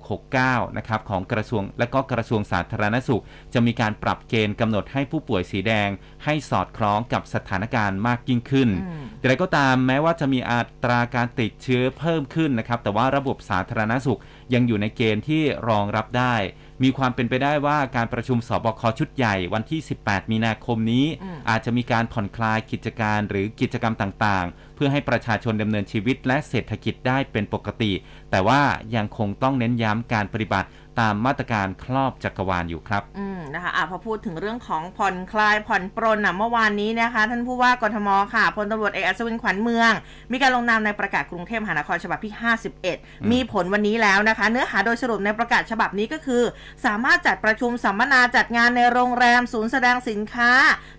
[0.06, 5.90] 1669 นะครับของกระทรวงและก็กระทรวงสาธารณสุข จะมีการปรับเกณฑ์กำหนดให้ผู้ป่วยสีแดง
[6.24, 14.20] ให้สอดคล้องกับสถานการณ์มากยิ่งขึ้นอืมแต่ไรก็ตามแม้ว่าจะมีอัตราการติดเชื้อเพิ่มขึ้นนะครับ แต่ว่าระบบสาธารณสุข
[14.54, 16.36] ยังอยู่ในเกณฑ์ที่รองรับได้
[16.84, 27.92] มีความเป็นไปได้ว่าการประชุมสบคชุดใหญ่วันที่ 18 มีนาคมนี้อืมอาจจะมีการผ่อนคลายกิจการหรือกิจกรรมต่างๆ เพื่อให้ประชาชนดำเนินชีวิตและเศรษฐกิจได้เป็นปกติ
[28.32, 28.62] แต่ว่า
[28.96, 30.68] ยังคงต้องเน้นย้ำการปฏิบัติ
[31.00, 39.92] ตามมาตรการครอบจักรวาลอยู่ครับ อืมนะคะอะพอพูดถึงเรื่องของผ่อนคลายผ่อนปรนอะเมื่อวานนี้นะคะ ท่านผู้ว่ากทมค่ะพลตำรวจเอกอัศวินขวัญเมือง
[40.32, 42.34] มีการลงนามในประกาศกรุงเทพมหานครฉบับที่
[42.82, 46.44] 51 มีผลวันนี้แล้วนะคะ เนื้อหาโดยสรุปในประกาศฉบับนี้ก็คือ
[46.86, 50.52] สามารถจัดประชุมสัมมนาจัดงานในโรงแรม ศูนย์แสดงสินค้า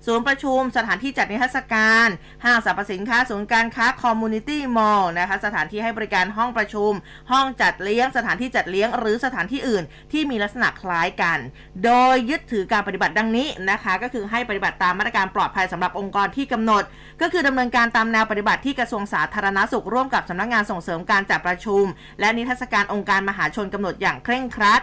[0.06, 2.08] ศูนย์ประชุม สถานที่จัดนิทรรศการ
[2.44, 6.92] ห้างสรรพสินค้าศูนย์การค้าคอมมูนิตี้มอลล์นะคะสถานที่ให้บริการห้องประชุม
[7.30, 11.38] ห้องจัดเลี้ยงสถานที่จัดเลี้ยงหรือสถานที่อื่นที่มีลักษณะคล้ายกัน
[11.84, 16.82] โดยยึดถือการปฏิบัติดังนี้นะคะ ก็คือให้ปฏิบัติตามมาตรการปลอดภัยสำหรับองค์กรที่กำหนด
[17.20, 21.84] ก็คือดำเนินการตามแนวปฏิบัติที่กระทรวงสาธารณสุขร่วมกับสำนักงานส่งเสริมการจัดประชุม
[22.20, 24.82] และนิทรรศการองค์การมหาชนกำหนดอย่างเคร่งครัด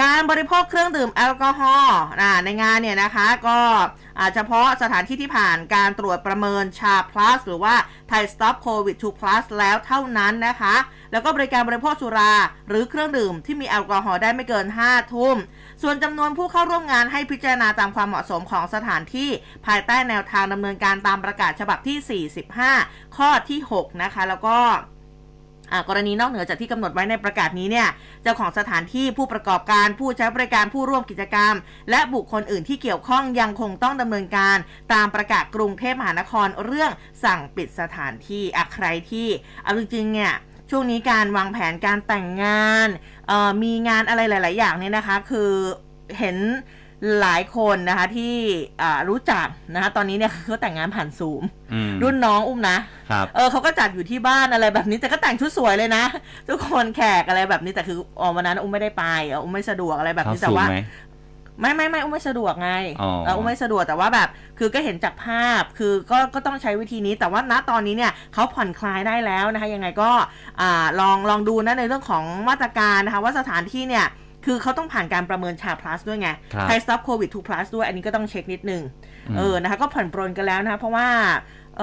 [0.00, 2.00] การบริโภคเครื่องดื่มแอลกอฮอล์
[2.44, 3.58] ในงานเนี่ยนะคะก็
[4.18, 7.74] อ่าเฉพาะสถานที่ที่ผ่านการตรวจประเมินชา plus หรือว่า
[8.08, 10.74] ไทย stop covid 2 plus แล้วเท่านั้นนะคะ
[11.12, 12.34] แล้วก็บริการบริโภคสุรา
[12.68, 15.36] หรือเครื่องดื่มที่มีแอลกอฮอล์ได้ไม่เกิน 5 ทุ่ม
[15.82, 19.30] ส่วนจำนวนผู้เข้าร่วมงานให้พิจารณาตามความเหมาะสมของสถานที่
[19.66, 22.24] ภายใต้แนวทางดำเนินการตามประกาศฉบับที่
[22.78, 24.58] 45 ข้อที่ 6 นะคะ แล้วก็
[25.88, 27.88] กรณีนอกเหนือจากที่กำหนดไว้ในประกาศนี้เนี่ย
[28.22, 31.54] เจ้าของสถานที่ผู้ประกอบการผู้ใช้บริการผู้ร่วมกิจกรรม
[31.90, 34.56] และบุคคลอื่นที่เกี่ยวข้องยังคงต้องดำเนินการ
[34.92, 36.90] ตามประกาศกรุงเทพมหานครเรื่อง
[37.24, 39.28] สั่งปิดสถานที่อะใครที่
[39.62, 40.32] เอาจริงๆเนี่ย
[40.70, 42.88] ช่วงนี้การวางแผนการแต่งงาน
[43.62, 45.50] มีงานอะไรหลาย ๆ อย่างเนี่ยนะคะ คือ
[46.18, 46.36] เห็น
[47.20, 48.34] หลายคนนะคะที่
[48.82, 52.78] อ่ารู้จักนะคะตอนนี้เนี่ยเขาแต่งงานผ่านซูมอืมรุ่นน้องอุ้มนะ
[53.10, 56.04] ครับเออเขาก็จัดอยู่ที่บ้านอะไรแบบนี้แต่ก็แต่งชุดสวยเลยนะ
[56.48, 60.78] ทุกคนแขกอะไรแบบนี้แต่คืออ๋อวันนั้นอุ้มไม่ได้ไปเอออุ้มไม่สะดวกอะไรแบบเขานี้แต่สูงว่าไหม
[61.60, 62.70] ไม่ไม่ไม่อุ้มไม่สะดวกไง
[63.02, 70.10] อ๋อเอออุ้มไม่สะดวกแต่ว่าแบบ คือก็เห็นจากภาพคือก็ก็ต้องใช้วิธีนี้ แต่ว่าณตอนนี้เนี่ยเขาผ่อนคลายได้แล้วนะคะยังไงก็
[70.60, 74.06] อ่าลองลองดูนะในเรื่องของมาตรการนะคะว่าสถานที่เนี่ย
[74.44, 78.82] คือเขาต้องผ่านการประเมินชา plus ด้วยไงครับไทย stop covid 2 plus ด้วยอันนี้ก็ต้องเช็คนิดนึง
[79.28, 81.06] อืมเออนะคะก็ผ่อนปรนกันแล้วนะคะเพราะว่า
[81.78, 81.82] เอ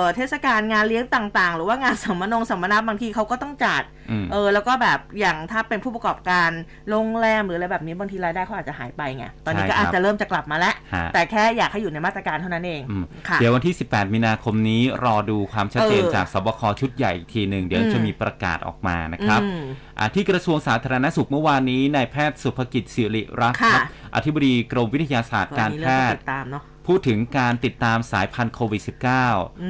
[0.00, 6.50] อเทศกาลงานเลี้ยงต่างๆ หรือว่างานสัมมนงสัมมนาบางทีเขาก็ต้องจัดอืมเออ แล้วก็แบบอย่างถ้าเป็นผู้ประกอบการ
[6.90, 19.60] โรงแรมหรืออะไรแบบนี้บางทีรายได้เขาอาจจะหายไปไง ตอนนี้ก็ใช่ครับอาจจะเริ่มจะกลับมาแล้วฮะแต่แค่อยากให้อยู่ในมาตรการเท่านั้นเองอืมค่ะเดี๋ยววันที่ 18 มีนาคมนี้รอดูความชัดเจนเออจากสบคชุดใหญ่อีกทีหนึ่งเดี๋ยวอืมจะมีประกาศออกมานะครับอืม
[19.98, 23.82] อ่าที่กระทรวงสาธารณสุขเมื่อวานนี้นายแพทย์สุภกิจสิริรักษ์ค่ะครับ
[24.14, 28.92] อธิบดีกรมวิทยาศาสตร์การมีแพเรื่องทติย์ดตามเนาะ พูดถึงการติดตามสายพันธุ์โควิดอื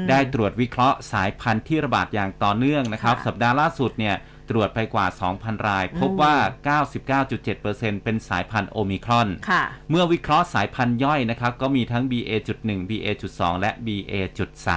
[0.02, 4.16] ม -19 ได้ตรวจวิเคราะห์สายพันธุ์ที่ระบาดอย่างต่อเนื่องนะครับค่ะสัปดาห์ล่าสุดเนี่ย
[4.50, 6.36] ตรวจไปกว่า 2,000 ราย พบว่า
[7.20, 14.68] 99.7%เป็นสายพันธุ์โอมิครอนค่ะเมื่อวิเคราะห์สายพันธุ์ย่อยนะครับ ก็มีทั้ง BA.1 BA.2 และ BA.3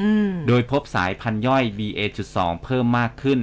[0.00, 3.38] อืมโดยพบสายพันธุ์ย่อย BA.2 เพิ่มมากขึ้น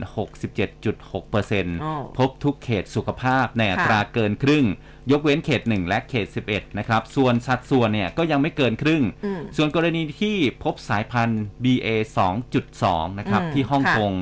[0.65, 4.65] 67.6%พบทุกเขตสุขภาพในอัตราเกินครึ่ง
[5.11, 11.87] ยกเว้นเขต 1 และเขต 11 นะครับ ส่วนสัดส่วนเนี่ยก็ยังไม่เกินครึ่งอืมส่วนกรณีที่พบสายพันธุ์ BA
[12.53, 14.13] 2.2 นะครับอืมที่ฮ่องค่ะกง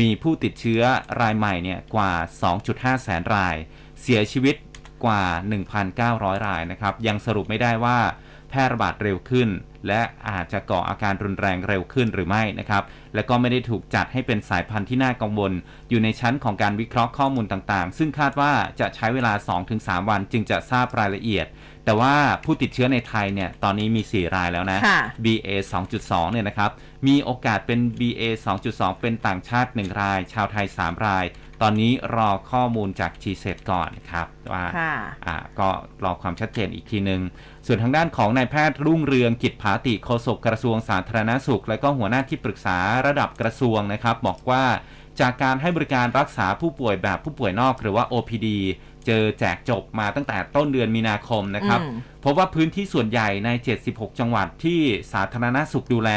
[0.00, 0.82] มีผู้ติดเชื้อ
[1.20, 2.12] รายใหม่เนี่ยกว่า
[2.58, 3.56] 2.5 แสนราย
[4.02, 4.56] เสียชีวิต
[5.04, 5.22] กว่า
[5.84, 7.98] 1,900 รายนะครับ ยังสรุปไม่ได้ว่า
[8.50, 9.48] แพร่ระบาดเร็วขึ้น
[9.88, 12.82] และอาจจะก่ออาการรุนแรงเร็วขึ้นหรือไม่นะครับ
[13.14, 15.52] และก็ไม่ได้ถูกจัดให้เป็นสายพันธุ์ที่น่ากังวล
[15.90, 19.32] อยู่ในชั้นของการวิเคราะห์ข้อมูลต่างๆ ซึ่งคาดว่าจะใช้เวลา
[19.70, 21.46] 2-3 วันจึงจะทราบรายละเอียด
[21.84, 25.48] แต่ว่าผู้ติดเชื้อในไทยเนี่ยตอนนี้มี 4 รายแล้วนะค่ะ BA
[25.90, 26.70] 2.2 เนี่ยนะครับ
[27.06, 28.22] มีโอกาสเป็น BA
[28.62, 31.24] 2.2 เป็นต่างชาติ 1 ราย ชาวไทย 3 ราย
[31.62, 34.94] ตอนนี้รอข้อมูลจาก g s e t ก่อนครับว่าค่ะ
[35.26, 35.68] อ่าก็
[36.04, 37.20] รอความชัดเจนอีกทีหนึ่ง
[37.66, 44.64] ส่วนทางด้านของนายแพทย์รุ่งเรืองกิจผาติโฆษกกระทรวงสาธารณสุข และก็หัวหน้าที่ปรึกษาระดับกระทรวงนะครับ บอกว่า
[45.20, 48.48] จากการให้บริการรักษาผู้ป่วยแบบผู้ป่วยนอกหรือว่า OPD
[49.06, 53.50] เจอแจกจบมาตั้งแต่ต้นเดือนมีนาคมนะครับอืมพบว่าพื้นที่ส่วนใหญ่ใน
[53.86, 54.80] 76 จังหวัดที่
[55.12, 56.10] สาธารณสุขดูแล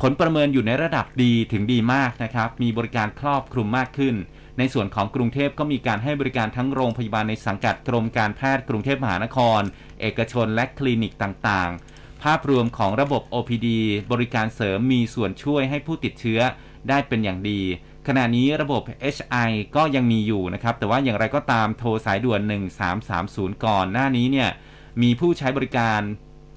[0.00, 4.14] ผลประเมินอยู่ในระดับดีถึงดีมากนะครับ มีบริการครอบคลุมมากขึ้น
[4.58, 9.60] ในส่วนของกรุงเทพก็มีการให้บริการทั้งโรงพยาบาลในสังกัดกรมการแพทย์กรุงเทพมหานคร
[10.00, 13.68] เอกชนและคลินิกต่างๆ ภาพรวมของระบบ OPD
[14.12, 16.40] บริการเสริมมีส่วนช่วยให้ผู้ติดเชื้อ
[16.88, 17.60] ได้เป็นอย่างดี
[18.06, 18.82] ขณะนี้ระบบ
[19.14, 22.40] HI ก็ยังมีอยู่นะครับ แต่ว่าอย่างไรก็ตามโทรสายด่วน
[23.02, 24.50] 1330 ก่อนหน้านี้เนี่ย
[25.02, 26.00] มีผู้ใช้บริการ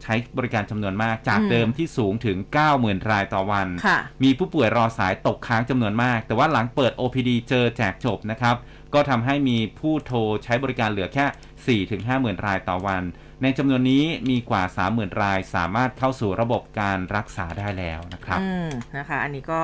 [0.04, 2.38] ใช้บริการจำนวนมากจากอืมเดิมที่สูงถึง
[2.74, 8.56] 90,000 รายต่อวันค่ะมีผู้ป่วยรอสายตกค้างจำนวนมาก แต่ว่าหลังเปิด OPD เจอแจกจบนะครับ
[8.94, 13.04] ก็ทำให้มีผู้โทรใช้บริการเหลือแค่4ถึง50,000 รายต่อวัน
[13.44, 19.64] ในจำนวนนี้มีกว่า 30,000 รายสามารถเข้าสู่ระบบการรักษาได้แล้วนะครับ อืมนะคะ อันนี้ก็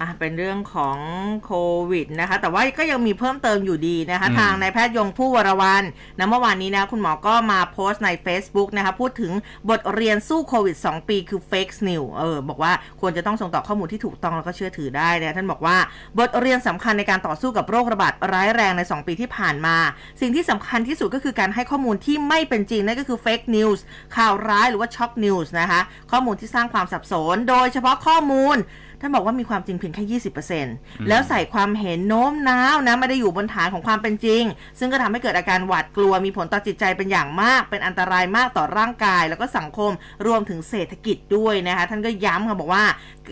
[0.00, 0.96] อะเป็นเรื่องของ
[1.44, 1.52] โค
[1.90, 5.84] วิดนะคะ แต่ว่าก็ยังมีเพิ่มเติมอยู่ดีนะคะอืมทางนายแพทย์ยงผู้วรวัน
[6.18, 9.32] นะเมื่อวานนี้นะ คุณหมอก็มาโพสต์ใน Facebook นะคะ พูดถึง
[9.70, 15.76] บทเรียนสู้โควิด 2 ปีคือ fake news เออ บอกว่าควรจะต้องส่งต่อข้อมูลที่ถูกต้องแล้วก็เชื่อถือได้นะท่านบอกว่า
[16.18, 19.76] บทเรียนสำคัญในการต่อสู้กับโรคระบาดร้ายแรงใน 2 ปีที่ผ่านมา
[20.20, 23.78] สิ่งที่สำคัญที่สุดก็คือการให้ข้อมูลที่ไม่เป็นจริงนั่นก็คือ fake news
[24.16, 25.80] ข่าวร้ายหรือว่า shock news นะคะ
[26.10, 28.58] ข้อมูลที่สร้างความสับสน โดยเฉพาะข้อมูล
[29.00, 30.20] ท่านบอกว่ามีความจริงเพียงแค่
[30.60, 34.42] 20%แล้วใส่ความเห็นโน้มน้าวนะไม่ได้อยู่บนฐานของความเป็นจริง
[34.78, 39.90] ซึ่งก็ทำให้เกิดอาการหวาดกลัวมีผลต่อจิตใจเป็นอย่างมาก เป็นอันตรายมากต่อร่างกาย แล้วก็สังคม
[40.26, 42.84] รวมถึงเศรษฐกิจด้วยนะคะท่านก็ย้ำค่ะบอกว่า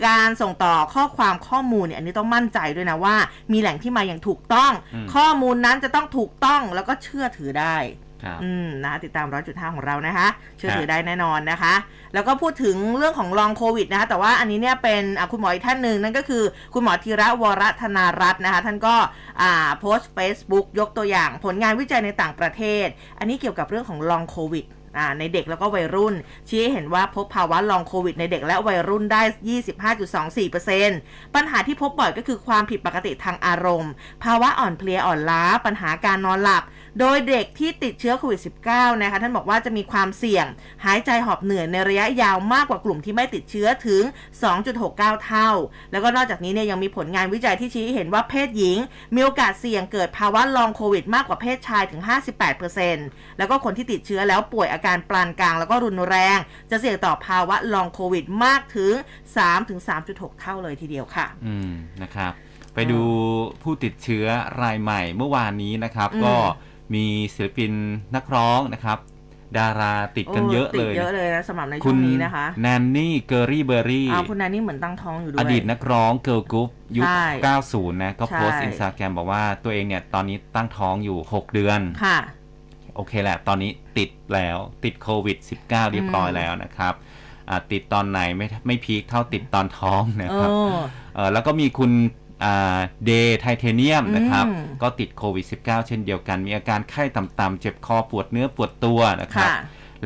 [0.07, 3.15] การส่งต่อข้อความข้อมูลเนี่ยอันนี้ต้องมั่นใจด้วยนะว่า
[3.51, 8.12] มีแหล่งที่มาอย่างถูกต้องอืมข้อมูลนั้นจะต้องถูกต้องแล้วก็เชื่อถือได้ครับ
[8.43, 11.73] อืมนะติดตามร้อยจุดห้าของเรานะคะเชื่อครับถือได้แน่นอนนะคะ
[12.13, 18.95] แล้วก็พูดถึงเรื่องของลองโควิดนะคะ แต่ว่าอันนี้เนี่ยเป็นอะคุณหมออีกท่านหนึ่งนั่นก็คือคุณหมอธีระวรธนารัตน์นะคะ ท่านก็
[19.41, 22.87] อ่าโพสต์ Facebook ยกตัวอย่างผลงานวิจัยในต่างประเทศ
[23.19, 24.65] อันนี้เกี่ยวกับเรื่องของลองโควิด
[24.97, 26.15] อ่าในเด็กแล้วก็วัยรุ่น
[26.49, 29.21] ชี้ให้เห็นว่าพบภาวะลองโควิดในเด็กและวัยรุ่นได้
[30.43, 33.91] 25.24%ปัญหาที่พบบ่อยก็คือความผิดปกติทางอารมณ์
[34.23, 36.63] ภาวะอ่อนเพลียอ่อนล้า ปัญหาการนอนหลับ
[36.99, 40.45] โดยเด็กที่ติดเชื้อโควิด -19 นะคะท่านบอกว่าจะมีความเสี่ยง
[40.85, 44.03] หายใจหอบเหนื่อยในระยะยาวมากกว่ากลุ่มที่ไม่ติดเชื้อถึง
[44.63, 45.49] 2.69 เท่า
[45.91, 48.77] แล้วก็นอกจากนี้เนี่ยยังมีผลงานวิจัยที่ชี้ให้เห็นว่าเพศหญิง
[49.15, 52.01] มีโอกาสเสี่ยงเกิดภาวะลองโควิดมากกว่าเพศชายถึง
[52.69, 56.37] 58%แล้วก็คนที่ติดเชื้อแล้วป่วยอาการปานกลาง แล้วก็รุนแรง
[56.69, 58.93] จะเสี่ยงต่อภาวะลองโควิดมากถึง
[59.67, 61.71] 3-3.6 เท่าเลยทีเดียวค่ะ อืม
[62.03, 62.33] นะครับ
[62.75, 63.01] ไปดู
[63.63, 64.25] ผู้ติดเชื้อ
[64.61, 66.35] รายใหม่เมื่อวานนี้นะครับอืมก็
[66.93, 67.71] มีศิลปิน
[68.15, 68.99] นักร้องนะครับ
[69.57, 77.25] ดาราติดกันเยอะติเลดยเยอะเลยนะสำหรับในคุช่วณงนี้นะคะแนนนี่เกอรี่เบอร์รี่อ้าวคุณนันนี่เหมือนตั้งท้องอยู่ด้วย อดีตนักร้องเกิร์ลกรุ๊ปยุคใช่
[77.61, 82.17] 90 นะ ก็โพสต์ใช่อินสตาแกรมบอกว่าตัวเองเนี่ย ตอนนี้ตั้งท้องอยู่ 6 เดือนค่ะ
[82.95, 86.93] โอเคแหละ ตอนนี้ติดแล้วติดโควิด -19 เรียบร้อยแล้วนะครับ
[87.49, 90.73] อ่าติดตอนไหนไม่ไม่พีคเท่าติดตอนท้องนะเอครับอ
[91.15, 91.91] เอ่อแล้วก็มีคุณ
[93.05, 99.55] เดย์ไทเทเนียมนะครับอืมก็ติดโควิด -19 เช่นเดียวกัน มีอาการไข้ต่ำๆเจ็บคอปวดเนื้อปวดตัวนะครับค่ะ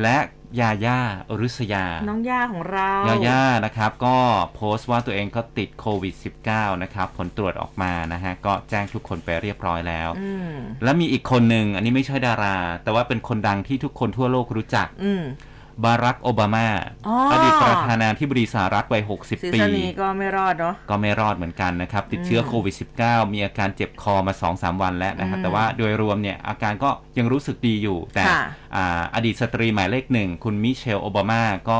[0.02, 0.16] และ
[0.60, 4.16] ยาย่าอรุษยา น้องย่าของเรา ยาย่านะครับ ก็
[4.54, 6.14] โพสต์ว่าตัวเองก็ติดโควิด
[6.48, 15.24] -19 นะครับ ผลตรวจออกมานะฮะ ก็แจ้งทุกคนไปเรียบร้อยแล้วอืมและมีอีกคนหนึ่ง อันนี้ไม่ใช่ดารา แต่ว่าเป็นคนดังที่ทุกคนทั่วโลกรู้จักอืม
[15.84, 16.66] บารักโอบามา
[17.08, 28.42] อ๋ออดีตประธานาธิบดีสหรัฐวัยซี60 ปีซั่นนี้ก็ไม่รอดเนาะก็ไม่รอดเหมือนกันนะครับ ติดเชื้อโควิด -19 มีอาการเจ็บคอมา 2-3 วันแล้วนะครับอืมแต่ว่าโดยรวมเนี่ย อาการก็ยังรู้สึกดีอยู่ แต่ค่ะ
[28.76, 31.78] อ่าอดีตสตรีหมายเลขหนึ่ง คุณมิเชลโอบามาก็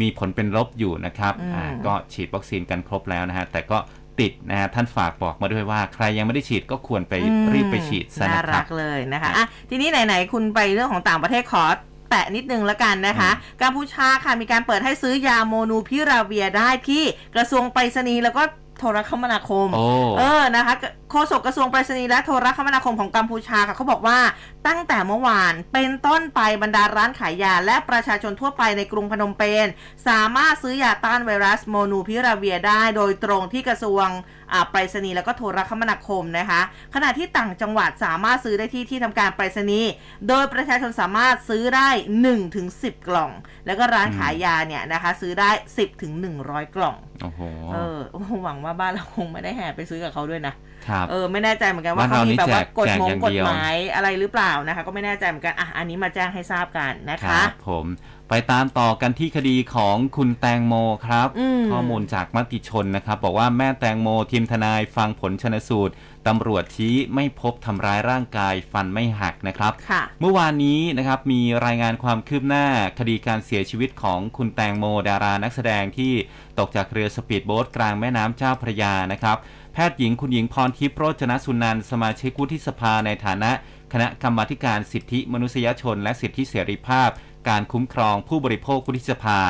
[0.00, 3.78] มีผลเป็นลบอยู่นะครับอืมอ่าก็ฉีดวัคซีนกันครบแล้วนะฮะแต่ก็
[4.20, 11.64] ติดนะฮะท่านฝากบอกมาด้วยว่า ใครยังไม่ได้ฉีดก็ควรไปอืมรีบไปฉีดซะน่านะครัรับกเลยนะคะครับอะทีนี้ไหนๆคุณไปเรื่องของต่างประเทศขอ
[12.10, 13.30] แตะนิดนึงแล้วกันนะคะ
[13.62, 17.02] กัมพูชาค่ะมีการเปิดให้ซื้อยาโมนูพิราเวียได้ที่
[17.34, 18.42] กระทรวงไปรษณีย์แล้วก็
[18.80, 19.84] โทรคมนาคมโอ้
[20.18, 20.74] เออ นะคะ
[21.10, 24.18] โฆษกกระทรวงไปรษณีย์และโทรคมนาคมของกัมพูชาค่ะเขาบอกว่า
[24.66, 29.66] ตั้งแต่เมื่อวานเป็นต้นไปบรรดาร้านขายยา และประชาชนทั่วไปในกรุงพนมเปญ
[30.08, 34.08] สามารถซื้อยาต้านไวรัสโมนูพิราเวียได้โดยตรงที่กระทรวง
[34.52, 36.60] อ่าไปรษณีย์แล้วก็โทรคมนาคมนะคะ
[36.94, 39.90] ขณะที่ต่างจังหวัดสามารถซื้อได้ที่ที่ทำการไปรษณีย์
[40.28, 41.88] โดยประชาชนสามารถซื้อได้
[42.22, 43.30] 1ถึง10กล่อง
[43.66, 46.12] แล้วก็ร้านขายยาเนี่ยนะคะซื้อได้ 10ถึง
[46.44, 47.40] 100กล่องโอ้โห
[47.74, 50.54] เออโอ้โหหวังว่าบ้านเราคงไม่ได้แห่ไปซื้อกับเขาด้วยนะ
[50.88, 57.86] ครับเออไม่แน่ใจเหมือนกันว่าบ้านเขาเรามีนี่แบบว่าแจกกฎแจกมงอย่างกฎเดียวหมายอะไรหรือเปล่านะคะ ก็ไม่แน่ใจเหมือนกันอะอันนี้มาแจ้งให้ทราบกันนะคคะรับผม
[58.28, 60.74] ไปตามต่อกันที่คดีของคุณแตงโม
[61.06, 65.94] ครับอืมข้อมูลจากมติชนนะครับ บอกว่าแม่แตงโมทีมทนายฟังผลชนสูตร
[66.28, 72.66] ตำรวจชี้ไม่พบทำร้ายร่างกายฟันไม่หักนะครับค่ะเมื่อวานนี้นะครับมีรายงานความคืบหน้า
[72.98, 76.12] คดีการเสียชีวิตของคุณแตงโมดารานักแสดงที่
[76.58, 79.36] ตกจากเรือสปีดโบ๊ทกลางแม่น้ำเจ้าพระยานะครับ
[79.72, 83.50] แพทย์หญิงคุณหญิงพรทิพย์โรจนสุนันท์สมาชิกวุฒิสภาในฐานะ
[83.92, 87.10] คณะกรรมาธิการสิทธิมนุษยชน และสิทธิเสรีภาพ
[87.48, 89.40] การคุ้มครองผู้บริโภควุฒิสภา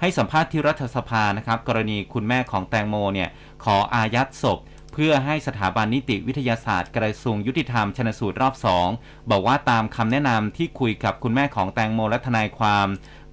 [0.00, 3.28] ให้สัมภาษณ์ที่รัฐสภานะครับ กรณีคุณแม่ของแตงโมเนี่ย
[3.64, 4.58] ขออายัดศพ
[4.92, 8.88] เพื่อให้สถาบันนิติวิทยาศาสตร์กระทรวงยุติธรรมชนสูตรรอบสอง
[9.30, 12.86] บอกว่าตามคำแนะนำที่คุยกับคุณแม่ของแตงโมและทนายความ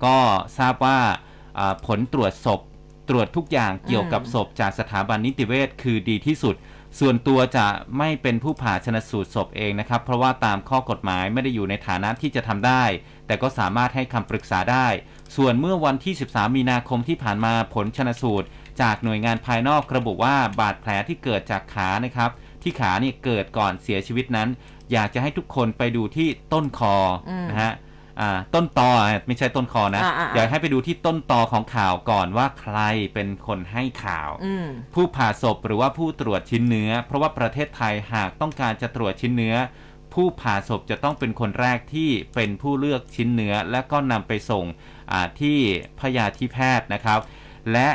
[0.05, 0.17] ก็
[0.57, 0.99] ทราบว่า
[1.85, 2.59] ผลตรวจศพ
[3.09, 6.55] ตรวจทุกอย่างเกี่ยวกับศพจากสถาบันนิติเวชคือดีที่สุด
[6.99, 12.83] ส่วนตัวจะไม่เป็นผู้ผ่าชนสูตรศพเองนะครับ เพราะว่าตามข้อกฎหมายไม่ได้อยู่ในฐานะที่จะทำได้
[13.27, 14.87] แต่ก็สามารถให้คำปรึกษาได้
[15.35, 18.47] ส่วนเมื่อวันที่ 13 มีนาคมที่ผ่านมาผลชนสูตร
[18.81, 22.29] จากหน่วยงานภายนอกระบุว่าบาดแผลที่เกิดจากขานะครับ
[22.63, 24.49] ที่ขานี่เกิดก่อนเสียชีวิตนั้น
[24.91, 26.95] อยากจะให้ทุกคนไปดูที่ต้นคอ
[27.29, 27.73] อมนะฮะ
[28.21, 32.77] อ่าต้นตออะไม่ใช่ต้นคอนะอ่าอ่าอ่าอยากให้ไปดูที่ต้นตอของข่าวก่อนว่าใคร
[33.13, 39.55] เป็นคนให้ข่าวอืมผู้ผ่าศพหรือว่าผู้ตรวจชิ้นเนื้อ เพราะว่าประเทศไทยหากต้องการจะตรวจชิ้นเนื้อ
[40.13, 44.65] ผู้ผ่าศพจะต้องเป็นคนแรกที่เป็นผู้เลือกชิ้นเนื้อ และก็นำไปส่ง
[45.11, 45.57] อ่าที่
[45.99, 47.19] พยาธิแพทย์นะครับ
[47.71, 47.89] และ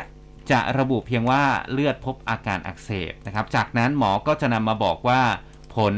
[0.51, 5.23] จะระบุเพียงว่าเลือดพบอาการอักเสบนะครับ จากนั้นหมอก็จะนำมาบอกว่า
[5.75, 5.95] ผล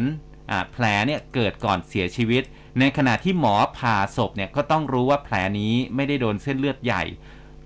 [0.51, 2.43] อ่าแผลเนี่ยเกิดก่อนเสียชีวิต
[2.81, 7.03] ในขณะที่หมอผ่าศพเนี่ยก็ต้องรู้ว่าแผลนี้ไม่ได้โดนเส้นเลือดใหญ่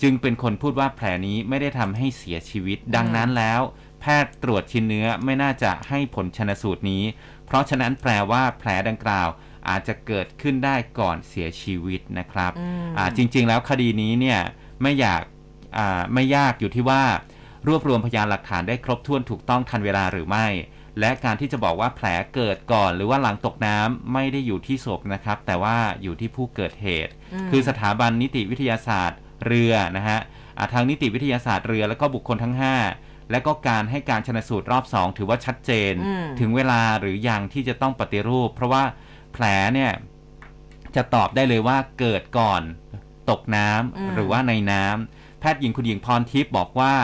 [0.02, 3.60] จึงเป็นคนพูดว่าแผลนี้ไม่ได้ทำให้เสียชีวิต ดังนั้นแล้ว
[4.00, 7.02] แพทย์ตรวจชิ้นเนื้อไม่น่าจะให้ผลชนสูตรนี้
[7.46, 9.28] เพราะฉะนั้นแปลว่าแผลดังกล่าว
[9.68, 14.40] อาจจะเกิดขึ้นได้ก่อนเสียชีวิตนะครับอืมอ่าจริงๆแล้วคดีนี้เนี่ย
[14.82, 15.35] ไม่อยากอ่า
[16.14, 17.02] ไม่ยากอยู่ที่ว่า
[17.68, 20.46] รวบรวมพยานหลักฐานได้ครบถ้วนถูกต้องทันเวลาหรือไม่
[21.00, 27.12] และการที่จะบอกว่าแผลเกิดก่อนหรือว่าหลังตกน้ำไม่ได้อยู่ที่ศพนะครับ แต่ว่าอยู่ที่ผู้เกิดเหตุ
[27.46, 30.18] มคือสถาบันนิติวิทยาศาสตร์เรือนะฮะ
[30.58, 32.54] อ่าทางนิติวิทยาศาสตร์เรือแล้วก็บุคคลทั้ง
[32.92, 38.82] 5 และก็การให้การชนสูตรรอบ 2 ถือว่าชัดเจนอืมถึงเวลาหรือยังที่จะต้องปฏิรูป เพราะว่า
[39.32, 39.92] แผลเนี่ย
[40.96, 42.62] จะตอบได้เลยว่าเกิดก่อน
[43.30, 46.94] ตกน้ำหรือว่าในน้ำ แพทย์หญิงคุณหญิงพรทิพย์บอกว่า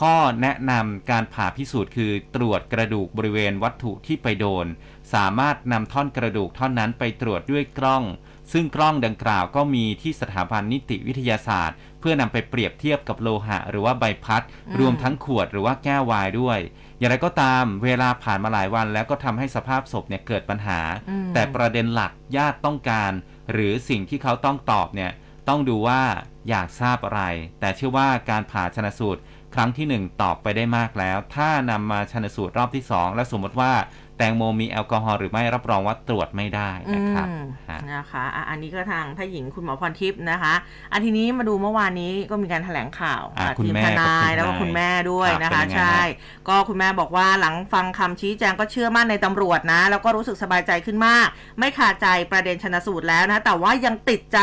[0.00, 4.66] ข้อแนะนำการผ่าพิสูจน์คือตรวจกระดูกบริเวณวัตถุที่ไปโดน
[5.14, 8.04] สามารถนำท่อนกระดูกท่อนนั้นไปตรวจด้วยกล้อง
[8.52, 14.42] ซึ่งกล้องดังกล่าวก็มีที่สถาบันนิติวิทยาศาสตร์ เพื่อนำไปเปรียบเทียบกับโลหะ หรือว่าใบพัด
[14.78, 16.58] รวมทั้งขวดหรือว่าแก้ววายด้วย
[16.98, 23.12] อย่างไรก็ตามเวลาผ่านมาหลายวันแล้วก็ทำให้สภาพศพเนี่ยเกิดปัญหาอืมแต่ประเด็นหลักญาติต้องการ
[23.52, 25.12] หรือสิ่งที่เขาต้องตอบเนี่ย
[25.48, 26.02] ต้องดูว่า
[26.48, 27.22] อยากทราบอะไร
[27.60, 29.20] แต่เชื่อว่าการผ่าชนสูตร
[29.54, 33.72] ครั้งที่หนึ่งตอบไปได้มากแล้ว ถ้านำมาชนสูตรรอบที่สองและสมมติว่า
[34.18, 40.54] แตงโมมีแอลกอฮอล์หรือไม่รับรองว่าตรวจไม่ได้นะครับอืมฮะนะคะอะอันนี้ก็ทางแพทย์หญิงคุณหมอพรทิพย์นะคะ
[40.92, 51.26] อันทีนี้มาดูเมื่อวานนี้ก็มีการแถลงข่าวอะอะคุณทีมแม่ทนายกับคุณแล้วก็ทนายคุณแม่ด้วยนะครัคะบเป็นยังไงใช่ฮะก็คุณแม่บอกว่าหลังฟังคำชี้แจงก็เชื่อมั่นในตำรวจนะ แล้วก็รู้สึกสบายใจขึ้นมาก
[51.58, 54.40] ไม่ขาดใจประเด็นชนสูตรแล้วนะ แต่ว่ายังติดใจ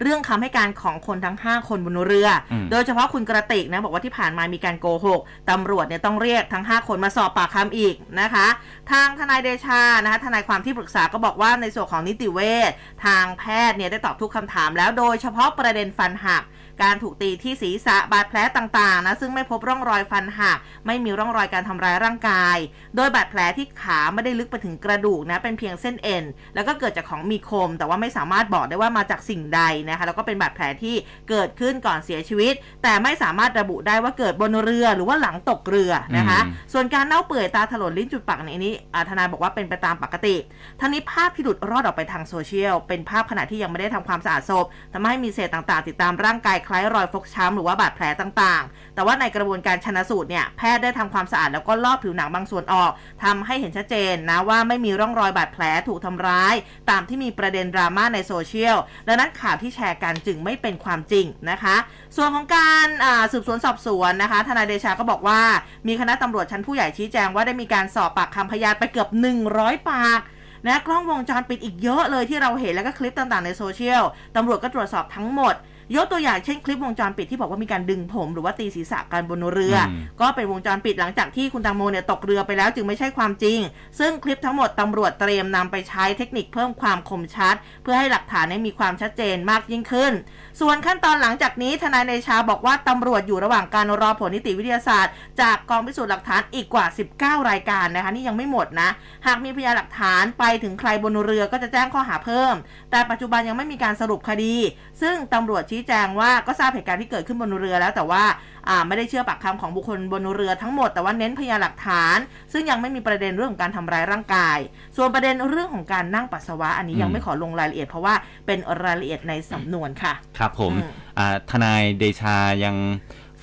[0.00, 8.48] เรื่องคำให้การของคนทั้ง 5 คนบนเรืออมโดยเฉพาะคุณกระติกนะบอกว่าที่ผ่านมามีการโกหกตำรวจเนี่ยต้องเรียกทั้ง 5 คนมาสอบปากคำอีกนะคะ
[8.90, 12.40] ทาางทนายเดชานะคะทนายความที่ปรึกษาก็บอกว่าในส่วนของนิติเว
[12.70, 12.72] ช
[13.04, 16.42] ทางแพทย์เนี่ยได้ตอบทุกคำถามแล้วโดยเฉพาะประเด็นฟันหัก
[16.82, 22.56] การถูกตีที่ศีรษะบาดแผลต่างๆนะซึ่งไม่พบร่องรอยฟันหักไม่มีร่องรอยการทำร้ายร่างกาย
[22.96, 30.94] โดยบาดแผลที่ขาไม่ได้ลึกไปถึงกระดูกนะเป็นเพียงเส้นเอ็น แล้วก็เกิดจากของมีคม แต่ว่าไม่สามารถบอกได้ว่ามาจากสิ่งใดนะคะแล้วก็เป็นบาดแผลที่
[31.30, 40.36] เกิดขึ้นก่อนเสียชีวิต แต่ไม่สามารถระบุได้ว่าเกิดบนเรือหรือว่าหลังตกเรือนะคะอืมส่วนการเน่าเปื่อยตาถลนลิ้นจุดปากในนี้อ่าทนายบอกว่าเป็นไปตามปกติ
[40.80, 52.90] ทั้งนี้ภาพที่หลุดรอดออกไปทางโซเชียลเป็นภาพขณะที่ยังไม่ได้ทำความสะอาดศพทำให้มีเศษต่างๆ ติดตามร่างกายคล้ายรอยฟกช้ำหรือว่าบาดแผลต่างๆ แต่ว่าในกระบวนการชนะสูตรเนี่ยแพทย์ได้ทำความสะอาดแล้วก็ลอกผิวหนังบางส่วนออก
[53.24, 56.54] ทำให้เห็นชัดเจนนะว่าไม่มีร่องรอยบาดแผลถูกทำร้าย
[56.90, 58.76] ตามที่มีประเด็นดราม่าในโซเชียล
[59.06, 61.76] ดังนั้นข่าวที่แชร์กันจึงไม่เป็นความจริงนะคะ
[62.16, 62.86] ส่วนของการ
[63.32, 65.40] สืบสวนสอบสวนนะคะทนายเดชาก็บอกว่า
[65.88, 69.08] มีคณะตำรวจชั้นผู้ใหญ่ชี้แจงว่าได้มีการสอบปากคำพยานไปเกือบ
[69.48, 70.20] 100 ปาก
[70.66, 74.02] นะกล้องวงจรปิดอีกเยอะเลยที่เราเห็นแล้วก็คลิปต่างๆในโซเชียล
[74.36, 75.54] ตำรวจก็ตรวจสอบทั้งหมด
[75.96, 79.88] ยกตัวอย่างเช่นคลิปวงจรปิดที่บอกว่ามีการดึงผมหรือว่าตีศีรษะกันบนเรืออม
[80.20, 83.58] ก็เป็นวงจรปิดหลังจากที่คุณตังโมเนี่ยตกเรือไปแล้วจึงไม่ใช่ความจริง
[83.98, 90.12] ซึ่งคลิปทั้งหมดตำรวจเตรียมนำไปใช้เทคนิคเพิ่มความคมชัด เพื่อให้หลักฐานเนี่ยมีความชัดเจนมากยิ่งขึ้น
[90.60, 98.88] ส่วนขั้นตอนหลังจากนี้ทนายเดชาบอกว่าตำรวจอยู่ระหว่างการรอผลนิติวิทยาศาสตร์ จากกองพิสูจน์หลักฐานอีกกว่า 19 รายการนะคะนี่ยังไม่หมดนะ
[99.26, 102.54] หากมีพยานหลักฐานไปถึงใครบนเรือก็จะแจ้งข้อหาเพิ่ม
[102.90, 104.54] แต่ปัจจุบันยังไม่มีการสรุปคดี
[105.02, 108.22] ซึ่งตำรวจชี้แจงว่าก็ทราบเหตุการณ์ที่เกิดขึ้นบนเรือแล้วแต่ว่า
[108.68, 112.16] อ่าไม่ได้เชื่อปากคำของบุคคลบนเรือทั้งหมดแต่ว่าเน้นพยานหลักฐาน
[112.52, 114.58] ซึ่งยังไม่มีประเด็นเรื่องของการทำร้ายร่างกาย
[114.96, 118.14] ส่วนประเด็นเรื่องของการนั่งปัสสาวะ อันนี้ยังไม่ขอลงรายละเอียดเพราะว่า
[118.46, 122.76] เป็นรายละเอียดในสำนวนค่ะ ครับผมอืมอ่าทนายเดชายัง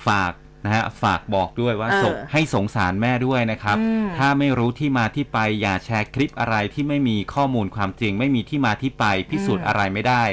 [0.08, 0.32] ฝาก
[0.64, 10.24] นะฮะฝากบอกด้วยว่าเออส่งให้สงสารแม่ด้วยนะครับอืมถ้าไม่รู้ที่มาที่ไปอย่าแชร์คลิปอะไรที่ไม่มีข้อมูลความจริง ไม่มีที่มาที่ไปพิสูจน์อะไรไม่ได้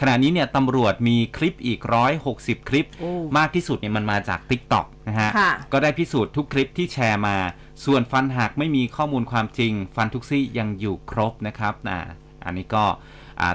[0.00, 1.80] ขณะนี้เนี่ยตำรวจมีคลิปอีก
[2.24, 7.36] 160 คลิปโอ้มากที่สุดเนี่ยมันมาจาก t ิ k t o k นะฮะค่ะก็ได้พิสูจน์ทุกคลิปที่แชร์มา
[7.84, 11.98] ส่วนฟันหักไม่มีข้อมูลความจริง ฟันทุกซี่ยังอยู่ครบนะครับนะ
[12.44, 12.96] อันนี้ก็อ่า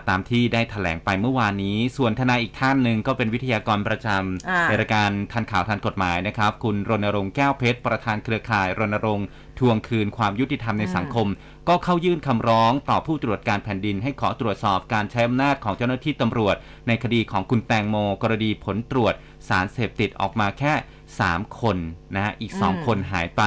[0.10, 9.26] ตามที่ได้ถแถลงไปเมื่อวานนี้ ส่วนทนายอีกท่านหนึ่งก็เป็นวิทยากรประจอ่าำในรายการทันข่าวทันกฎหมายนะครับ คุณรณรงค์แก้วเพชร ประธานเครือข่ายรณรงค์
[9.60, 11.28] ทวงคืนความยุติธรรมในสังคม
[11.70, 16.56] ก็เข้ายื่นคำร้องต่อผู้ตรวจการแผ่นดิน ให้ขอตรวจสอบการใช้อำนาจของเจ้าหน้าที่ตำรวจ
[16.88, 19.14] ในคดีของคุณแตงโมกรณีผลตรวจ
[19.48, 20.74] สารเสพติดออกมาแค่
[21.18, 21.78] 3 คน
[22.16, 23.44] นะฮะอีกอืม2คนหายไป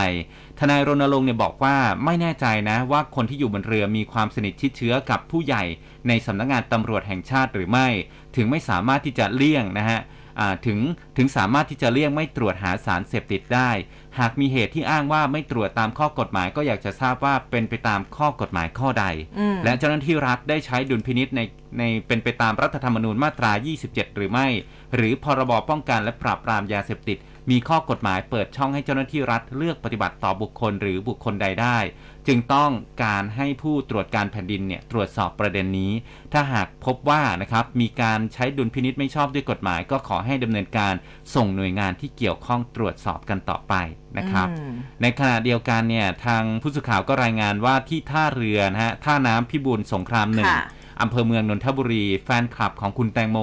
[0.58, 5.64] ทนายรณรงค์เนี่ยบอกว่าไม่แน่ใจนะว่าคนที่อยู่บนเรือมีความสนิทชิดเชื้อกับผู้ใหญ่
[6.08, 7.88] ในสำนักงานตำรวจแห่งชาติหรือไม่
[8.36, 10.00] ถึงไม่สามารถที่จะเลี่ยงนะฮะ
[10.40, 10.78] อ่าถึง
[11.16, 13.70] ถึงสามารถที่จะเลี่ยงไม่ตรวจหาสารเสพติดได้
[14.18, 19.04] หากมีเหตุที่อ้างว่าไม่ตรวจตามข้อกฎหมายก็อยากจะทราบว่าเป็นไปตามข้อกฎหมายข้อใด
[19.38, 21.40] อืมและเจ้าหน้าที่รัฐได้ใช้ดุลพินิษใน
[21.78, 23.52] ในเป็นไปตามรัฐธรรมนูญมาตรา
[23.84, 24.46] 27 หรือไม่
[24.94, 27.18] หรือพรบป้องกันและปราบปรามยาเสพติด
[27.50, 31.78] มีข้อกฎหมายเปิดช่องให้เจ้าหน้าที่รัฐเลือกปฏิบัติต่อบุคคลหรือบุคคลใดได้
[32.26, 32.70] จึงต้อง
[33.04, 35.92] การให้ผู้ตรวจการแผ่นดินเนี่ยตรวจสอบประเด็นนี้
[36.32, 40.94] ถ้าหากพบว่านะครับมีการใช้ดุลพินิษไม่ชอบด้วยกฎหมาย ก็ขอให้ดำเนินการ
[41.34, 43.74] ส่งหน่วยงานที่เกี่ยวข้องตรวจสอบกันต่อไป
[44.18, 44.72] นะครับอืม
[45.02, 50.64] ในขณะเดียวกันเนี่ยทางผู้สื่อข่าวก็รายงานว่าที่ท่าเรือนะฮะท่าน้ำพิบูลสงครามหนึ่งค่ะ
[51.02, 53.38] อำเภอเมืองนนทบุรี แฟนคลับของคุณแตงโม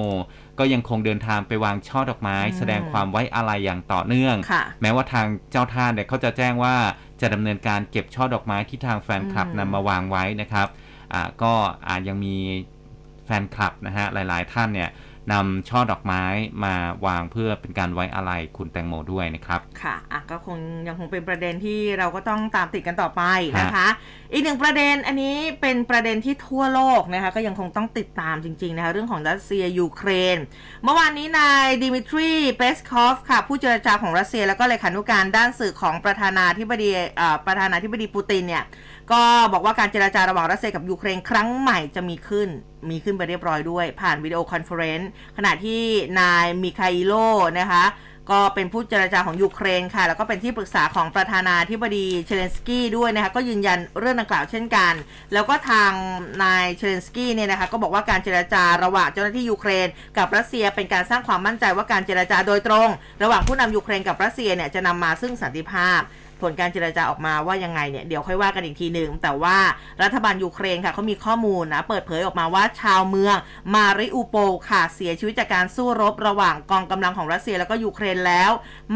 [0.58, 6.74] ก็ยังคงเดินทางไปวางช่อดอกไม้อืมแสดงความไว้อาลัยอย่างต่อเนื่องค่ะแม้ว่าทางเจ้าท่าเนี่ยเขาจะแจ้งว่า
[7.20, 10.68] จะดำเนินการเก็บช่อดอกไม้ที่ทางแฟนคลับอืมนำมาวางไว้นะครับ
[11.12, 11.52] อ่าก็
[11.86, 12.36] อายังมี
[13.24, 14.90] แฟนคลับนะฮะหลาย ๆ ท่านเนี่ย
[15.32, 16.22] นำช่อดอกไม้
[16.64, 16.74] มา
[17.06, 20.58] วางเพื่อเป็นการไว้อาลัยคุณแตงโมด้วยนะครับ ค่ะอะก็คง
[20.88, 23.22] ยังคงเป็นประเด็นที่เราก็ต้องตามติดกันต่อไป
[23.60, 23.88] นะคะ
[24.32, 30.38] อีกหนึ่งประเด็นอันนี้เป็นประเด็นที่ทั่วโลกนะคะก็ยังคงต้องติดตามจริงๆนะคะเรื่องของรัสเซียยูเครน
[30.84, 38.64] เมื่อวานนี้นายดิมิทรีเปสคอฟค่ะ ผู้เจรจาของรัสเซีย แล้วก็เลขานุการด้านสื่อของประธานาธิบดีเอ่อประธานาธิบดีปูตินเนี่ย
[39.12, 42.48] ก็บอกว่าการเจรจาระหว่างรัสเซียกับยูเครนครั้งใหม่จะมีขึ้น
[42.90, 45.82] มีขึ้นไปเรียบร้อยด้วย ผ่านวิดีโอคอนเฟอเรนซ์ขณะที่
[46.20, 47.12] นายมิคาอิโล
[47.60, 47.84] นะคะ
[48.30, 54.94] ก็เป็นผู้เจรจาของยูเครนค่ะ แล้วก็เป็นที่ปรึกษาของประธานาธิบดีเซเลนสกี้ด้วยนะคะ ก็ยืนยันเรื่องดังกล่าวเช่นกัน
[55.32, 55.92] แล้วก็ทาง
[56.42, 59.86] นายเซเลนสกี้เนี่ยนะคะ ก็บอกว่าการเจรจาระหว่างเจ้าหน้าที่ยูเครน
[60.18, 62.88] กับรัสเซียเป็นการสร้างความมั่นใจว่าการเจรจาโดยตรง
[63.22, 66.00] ระหว่างผู้นำยูเครนกับรัสเซียเนี่ยจะนำมาซึ่งสันติภาพ
[66.42, 69.56] ผลการเจรจาออกมาว่ายังไงเนี่ยเดี๋ยวค่อยว่ากันอีกทีหนึ่งแต่ว่า
[70.02, 73.36] รัฐบาลยูเครนค่ะเขามีข้อมูลนะเปิดเผยออกมาว่าชาวเมือง
[73.74, 74.36] มาริอูโป
[74.70, 78.50] ค่ะเสียชีวิตจากการสู้รบระหว่างกองกำลังของรัสเซียแล้วก็ยูเครนแล้ว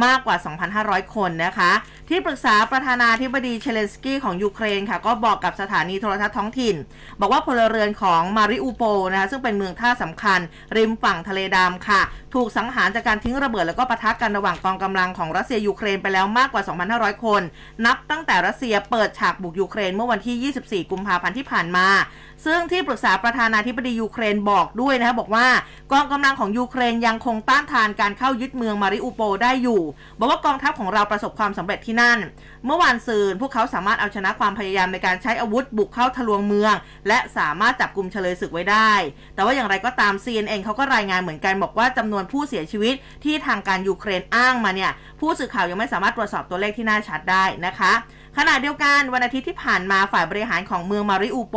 [0.04, 0.36] มากกว่า
[0.76, 1.72] 2,500 คนนะคะ
[2.08, 6.76] ที่ปรึกษาประธานาธิบดีเซเลนสกี้ของยูเครนค่ะก็บอกกับสถานีโทรทัศน์ท้องถิ่น
[7.20, 8.82] บอกว่าพลเรือนของมาริอูโป
[9.12, 10.40] นะคะซึ่งเป็นเมืองท่าสำคัญ
[10.76, 12.00] ริมฝั่งทะเลดำค่ะ
[12.34, 16.62] ถูกสังหารจากการทิ้งระเบิดแล้วก็ปะทะกันระหว่างกองกำลังของรัสเซียยูเครนไปแล้วมากกว่า
[16.92, 17.29] 2,500 คน
[17.86, 20.52] นับตั้งแต่รัสเซียเปิดฉากบุกยูเครนเมื่อวันที่
[20.84, 21.86] 24 กุมภาพันธ์ที่ผ่านมา
[22.44, 25.46] ซึ่งที่ปรึกษาประธานาธิบดียูเครนบอกด้วยนะคะบอกว่า
[25.92, 29.80] กองกำลังของยูเครนยังคงต้านทานการเข้ายึดเมืองมาริอูโปได้อยู่
[30.18, 32.18] บอกว่ากองทัพของเราประสบความสำเร็จที่นั่น
[32.66, 36.74] เมื่อวานซืนพวกเขาสามารถเอาชนะความพยายามในการใช้อาวุธบุกเข้าทะลวงเมือง
[37.08, 38.92] และสามารถจับกลุ่มเฉลยศึกไว้ได้
[39.34, 47.92] แต่ว่าอย่างไรก็ตาม CNN เขาก็รายงานเหมือนกันบอกว่าจำนวนผู้เสียชีวิตที่ทางการยูเครนอ้างมาเนี่ยผู้สื่อข่าวยังไม่สามารถตรวจสอบตัวเลขที่น่าชัดได้นะคะ
[48.38, 51.56] ขณะเดียวกันวันอาทิตย์ที่ผ่านมาฝ่ายบริหารของเมืองมาริอูโป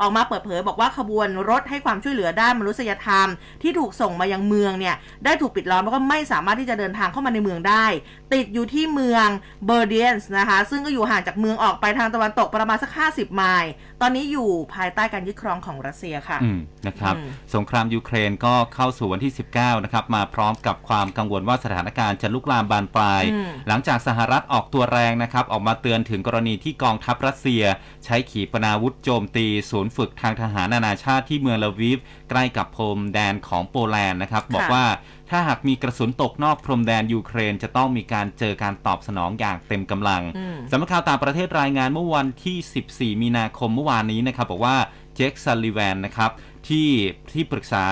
[0.00, 3.26] ออกมาเปิดเผยบอกว่าขบวนรถให้ความช่วยเหลือด้านมนุษยธรรม
[3.62, 4.94] ที่ถูกส่งมายังเมืองเนี่ย
[5.24, 7.86] ได้ถูกปิดล้อมแล้วก็ไม่สามารถที่จะเดินทางเข้ามาในเมืองได้
[8.34, 9.28] ติดอยู่ที่เมือง
[9.66, 27.62] เบอร์เดียนส์นะคะ ซึ่งก็อยู่ห่างจากเมืองออกไปทางตะวันตกประมาณสัก 50 ไมล์ ตอนนี้อยู่ภายใต้การยึดครองของรัสเซียค่ะอืมนะครับอืมสงครามยูเครนก็เข้าสู่วันที่ 19 นะครับ มาพร้อมกับความกังวลว่าสถานการณ์จะลุกลามบานปลายอืมหลังจากสหรัฐออกตัวแรงนะครับ ออกมาเตือนถึงกรณีที่กองทัพรัสเซีย
[28.04, 31.98] ใช้ขีปนาวุธโจมตี ศูนย์ฝึกทางทหารนานาชาติที่เมืองลาวิฟ
[32.30, 34.84] ใกล้กับพรมแดนของโปแลนด์นะครับ บอกว่า
[35.30, 44.76] ถ้าหากมีกระสุนตกนอกพรมแดนยูเครนจะต้องมีการเจอการตอบสนองอย่างเต็มกำลังอืมสำนักข่าวต่างประเทศรายงานเมื่อวันที่ 14 มีนาคมเมื่อวานนี้นะครับบอกว่า
[45.14, 46.30] เจคซัลลิแวนนะครับ
[46.68, 46.88] ที่
[47.32, 47.86] ที่ปรึกษา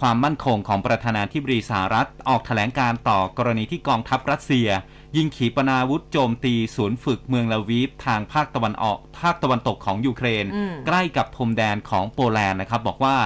[0.00, 4.68] ความมั่นคงของประธานาธิบดีสหรัฐ ออกแถลงการณ์ต่อกรณีที่กองทัพรัสเซีย
[5.16, 13.16] ยิงขีปนาวุธโจมตีศูนย์ฝึกเมืองลวีฟทางภาคตะวันออกภาคตะวันตกของยูเครนอืมใกล้กับพรมแดนของโปแลนด์นะครับ บอกว่า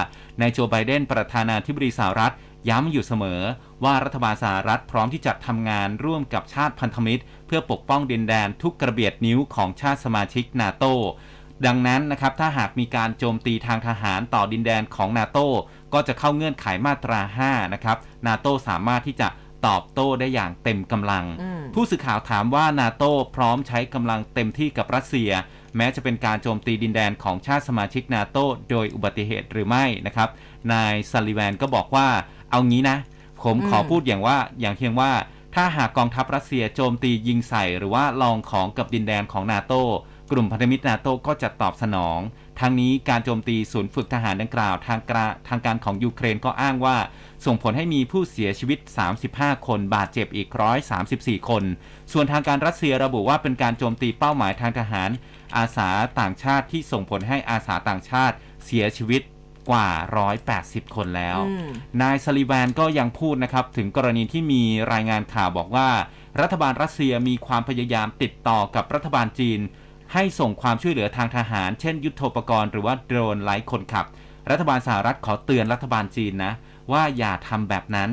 [0.41, 2.33] นายโจไบเดนประธานาธิบดีสหรัฐ
[2.69, 3.41] ย้ำอยู่เสมอ
[3.83, 10.85] ว่ารัฐบาลสหรัฐพร้อมที่จะทำงานร่วมกับชาติพันธมิตร เพื่อปกป้องดินแดนทุกกระเบียดนิ้วของชาติสมาชิกนาโต
[11.65, 15.39] ดังนั้นนะครับถ้าหากมีการโจมตีทางทหารต่อดินแดนของนาโต
[15.93, 17.97] ก็จะเข้าเงื่อนไขมาตรา 5 นะครับ
[18.27, 19.27] นาโตสามารถที่จะ
[19.67, 23.03] ตอบโต้ได้อย่างเต็มกำลังอืมผู้สื่อข่าวถามว่านาโต
[23.35, 25.31] พร้อมใช้กำลังเต็มที่กับรัสเซีย
[25.77, 28.37] แม้จะเป็นการโจมตีดินแดนของชาติสมาชิกนาโต
[28.69, 30.29] โดยอุบัติเหตุหรือไม่นะครับ
[30.73, 32.07] นายซัลลิแวนก็บอกว่า
[32.51, 32.97] เอางี้นะ
[33.43, 35.11] ผมขออืมพูดอย่างว่าอย่างเพียงว่า
[35.55, 39.73] ถ้าหากกองทัพรัสเซียโจมตียิงใส่หรือว่าลองของกับดินแดนของนาโต
[40.31, 42.19] กลุ่มพันธมิตรนาโตก็จะตอบสนอง
[42.59, 46.97] ทางนี้การโจมตีศูนย์ฝึกทหารดังกล่าวทางกราทางการของยูเครนก็อ้างว่า
[47.45, 48.79] ส่งผลให้มีผู้เสียชีวิต
[49.21, 50.47] 35 คน บาดเจ็บอีก
[50.99, 51.63] 134 คน
[52.11, 55.09] ส่วนทางการรัสเซียระบุว่าเป็นการโจมตีเป้าหมายทางทหาร
[55.57, 55.89] อาสา
[56.19, 58.35] ต่างชาติที่ส่งผลให้อาสาต่างชาติ
[58.65, 59.21] เสียชีวิต
[59.69, 59.87] กว่า
[60.39, 61.69] 180 คนแล้วอืม
[62.01, 64.63] นายซาลิแวนก็ยังพูดนะครับ ถึงกรณีที่มี
[64.93, 65.89] รายงานข่าวบอกว่า
[66.41, 69.59] รัฐบาลรัสเซียมีความพยายามติดต่อกับรัฐบาลจีน
[70.13, 74.05] ให้ส่งความช่วยเหลือทางทหาร เช่น ยุทโธปกรณ์หรือว่าโดรนไร้คนขับ
[74.49, 76.53] รัฐบาลสหรัฐขอเตือนรัฐบาลจีนนะ
[76.91, 78.09] ว่าอย่าทำแบบนั้น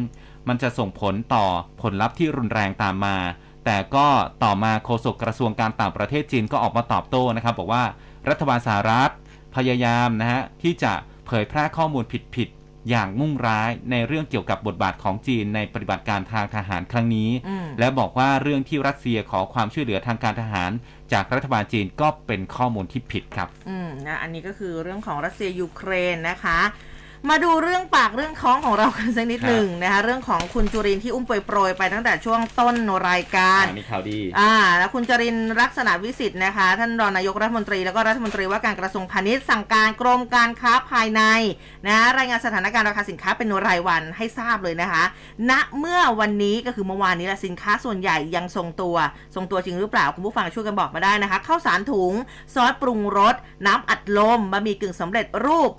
[0.48, 1.44] มันจะส่งผลต่อ
[1.82, 3.16] ผลลัพธ์ที่รุนแรงตามมา
[3.64, 4.06] แต่ก็
[4.44, 7.84] ต่อมาโฆษกกระทรวงการต่างประเทศจีนก็ออกมาตอบโต้นะครับ บอกว่า
[8.28, 9.10] รัฐบาลสหรัฐ
[9.56, 10.92] พยายามนะฮะที่จะ
[11.26, 12.04] เผยแพร่ข้อมูล
[12.36, 20.70] ผิดๆอย่างมุ่งร้ายในเรื่องเกี่ยวกับบทบาทของจีนในปฏิบัติการทางทหารครั้งนี้อืมและบอกว่าเรื่องที่รัสเซียขอความช่วยเหลือทางการทหาร
[21.12, 26.58] จากรัฐบาลจีนก็เป็นข้อมูลที่ผิดครับ อืมนะอันนี้ก็คือเรื่องของรัสเซียยูเครนนะคะ
[27.30, 32.76] มาดูเรื่องปากเรื่องท้องของเรากันสักนิดครับหนึ่งนะคะเรื่องของคุณจุรินทร์ที่อุ้มโปรยๆไปตั้งแต่ช่วงต้น
[33.08, 41.22] รายการอันนี้ข่าวดีอ่าแล้วคุณจรินทร์ลักษณะวิสิทธิ์นะคะ ท่านรองนายกรัฐมนตรีแล้วก็รัฐมนตรีว่าการกระทรวงพาณิชย์สั่งการกรมการค้าภายใน
[41.86, 45.04] นะรายงานสถานการณ์ราคาสินค้าเป็นรายวันให้ทราบเลยนะคะ
[45.50, 48.96] ณเมื่อวันนี้ก็คือเมื่อวานนี้แหละสินค้าส่วนใหญ่ยังทรงตัว
[49.34, 52.12] ทรงตัวจริงหรือเปล่าคุณผู้ฟังช่วยกันบอกมาได้นะคะข้าวสารถุง
[52.54, 53.34] ซอสปรุงรส
[53.66, 55.72] น้ำอัดลมบะหมี่กึ่งสำเร็จรูป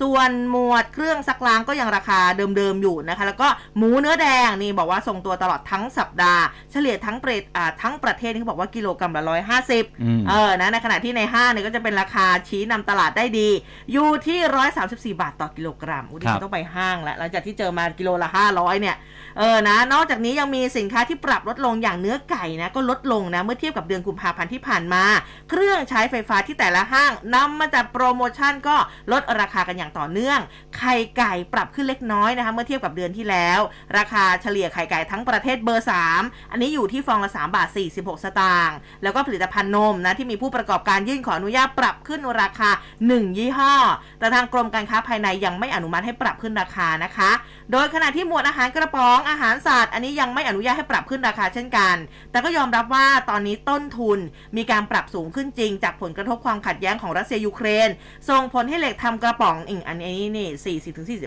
[0.00, 2.20] ส่วนหมวดเครื่องซักล้างก็ยังราคา
[2.56, 13.48] เดิมๆอยู่นะคะ แล้วก็หมูเนื้อแดงนี่บอกว่าทรงตัวตลอดทั้งสัปดาห์ เฉลี่ยทั้งประเทศอ่าทั้งประเทศนี่เขาบอกว่ากิโลกรัมละร้อยห้าสิบอืมเออนะในขณะที่ในห้างเนี่ยก็จะเป็นราคาชี้นำตลาดได้ดี
[13.92, 18.96] อยู่ที่ร้อยสามสิบสี่บาทต่อกิโลกรัมอุ้ยดิครัฉับนต้องไปห้างแล้วหลังจากที่เจอมากิโลละห้าร้อยเนี่ย
[19.38, 25.04] เออนะ นอกจากนี้ยังมีสินค้าที่ปรับลดลงอย่างเนื้อไก่นะก็ลดลงนะเมื่อเทียบกับเดือนกุมภาพันธ์ที่ผ่านมา
[25.50, 28.76] เครื่องใช้ไฟฟ้าที่แต่ละห้างนำมาจัดโปรโมชั่นก็
[29.12, 30.38] ลดราคากันอย่างต่อเนื่อง
[30.78, 33.60] ไข่ไก่ปรับขึ้นเล็กน้อยนะคะเมื่อเทียบกับเดือนที่แล้ว
[33.98, 42.70] ราคาเฉลี่ยไข่ไก่ทั้งประเทศเบอร์ 3 อันนี้อยู่ที่ฟองละ3บาท46 สตางค์แล้วก็ผลิตภัณฑ์นมนะที่มีผู้ประกอบการยื่นขออนุญาตปรับขึ้นราคา
[43.02, 43.74] 1 ยี่ห้อ
[44.18, 47.30] แต่ทางกรมการค้าภายในยังไม่อนุมัติให้ปรับขึ้นราคานะคะ
[47.72, 51.96] โดยขณะที่หมวดอาหารกระป๋องอาหารสัตว์ อันนี้ยังไม่อนุญาตให้ปรับขึ้นราคาเช่นกัน
[52.30, 54.18] แต่ก็ยอมรับว่าตอนนี้ต้นทุน
[54.56, 57.88] มีการปรับสูงขึ้นจริง จากผลกระทบความขัดแย้งของรัสเซียยูเครน
[58.28, 60.78] ส่งผลให้เหล็กทำกระป๋องอีกอันนี้นี่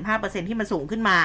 [0.07, 1.17] 40-45%ที่มันสูงขึ้นมา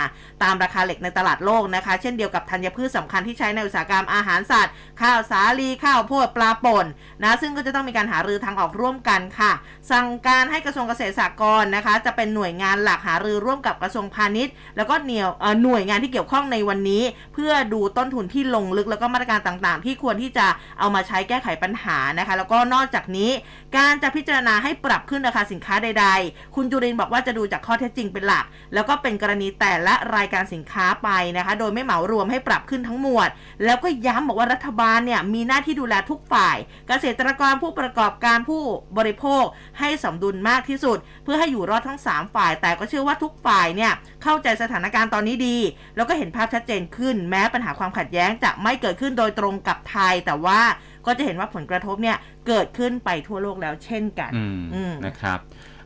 [0.43, 6.87] ตามราคาเหล็กในตลาดโลกนะคะ เช่นเดียวกับธัญพืชสำคัญที่ใช้ในอุตสาหกรรมอาหารสัตว์ ข้าวสาลีข้าวโพดปลาป่น
[7.23, 9.53] นะซึ่งก็จะต้องมีการหารือทางออกร่วมกันค่ะ
[9.91, 15.31] สั่งการให้กระทรวงเกษตรสหกรณ์นะคะ จะเป็นหน่วยงานหลักหารือร่วมกับกระทรวงพาณิชย์ แล้วก็เหนียว
[15.63, 17.03] หน่วยงานที่เกี่ยวข้องในวันนี้
[17.35, 20.47] เพื่อดูต้นทุนที่ลงลึกแล้วก็มาตรการต่างๆ ที่ควรที่จะ
[20.79, 23.31] เอามาใช้แก้ไขปัญหานะคะ แล้วก็นอกจากนี้
[23.77, 28.45] การจะพิจารณาให้ปรับขึ้นราคาสินค้าใด ๆ คุณจุรินบอกว่าจะดูจากข้อเท็จจริงเป็นหลัก
[28.75, 33.29] แล้วก็เป็นกรณีแต่ละรายการสินค้าไปนะคะ โดยไม่เหมารวมให้ปรับขึ้นทั้งหมวด
[33.65, 36.57] แล้วก็ย้ำบอกว่ารัฐบาลเนี่ยมีหน้าที่ดูแลทุกฝ่าย
[36.89, 38.63] เกษตรกรผู้ประกอบการผู้
[38.99, 39.45] บริโภค
[39.79, 43.93] ให้สมดุลมากที่สุด เพื่อให้อยู่รอดทั้ง 3 ฝ่าย แต่ก็เชื่อว่าทุกฝ่ายเนี่ย
[44.23, 45.59] เข้าใจสถานการณ์ตอนนี้ดี
[45.97, 50.61] แล้วก็เห็นภาพชัดเจนขึ้น แม้ปัญหาความขัดแย้งจะไม่เกิดขึ้นโดยตรงกับไทยแต่ว่า
[51.07, 55.39] ก็จะเห็นว่าผลกระทบเนี่ยเกิดขึ้นไปทั่วโลกแล้วเช่นกันอืมอืมนะครับ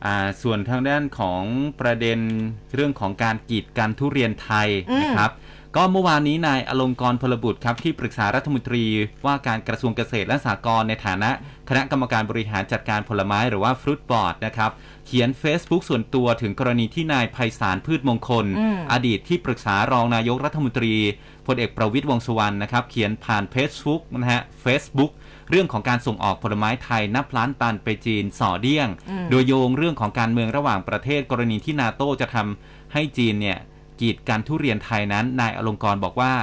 [0.04, 1.42] อ่าส่วนทางด้านของ
[1.80, 2.18] ประเด็น
[2.74, 5.32] เรื่องของการกีดกันทุเรียนไทยอืมนะครับ
[5.78, 8.84] ก็เมื่อวานนี้นายอลงกรณ์พลบุตรครับที่ปรึกษารัฐมนตรี
[9.26, 11.30] ว่าการกระทรวงเกษตรและสหกรณ์ในฐานะ
[11.68, 14.70] คณะกรรมการบริหารจัดการผลไม้หรือว่าฟรุตบอร์ดนะครับ
[15.06, 20.94] เขียน Facebook ส่วนตัวถึงกรณีที่นายไพศาลพืชมงคลอืมอดีตที่ปรึกษารองนายกรัฐมนตรี
[21.46, 25.12] พลเอกประวิตยวงษ์สุวรรณนะครับ เขียนผ่าน Facebook นะฮะ Facebook
[25.50, 33.58] เรื่องของการส่งออกผลไม้ไทยนับล้านตันไปจีนส่อเดี้ยงอืมโดยโยงเรื่องของการเมืองระหว่างประเทศกรณีที่นาโต้จะทำให้จีนเนี่ย
[34.00, 36.34] กีดกันทุเรียนไทยนั้นนายอลงกรณ์บอกว่า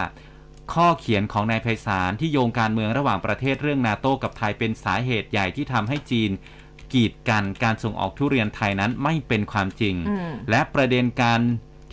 [0.73, 6.31] ข้อเขียนของนายไพศาลที่โยงการเมืองระหว่างประเทศเรื่องนาโต้กับไทยเป็นสาเหตุใหญ่ที่ทำให้จีน
[6.93, 11.41] กีดกันการส่งออกทุเรียนไทยนั้นไม่เป็นความจริงอืมและประเด็นการ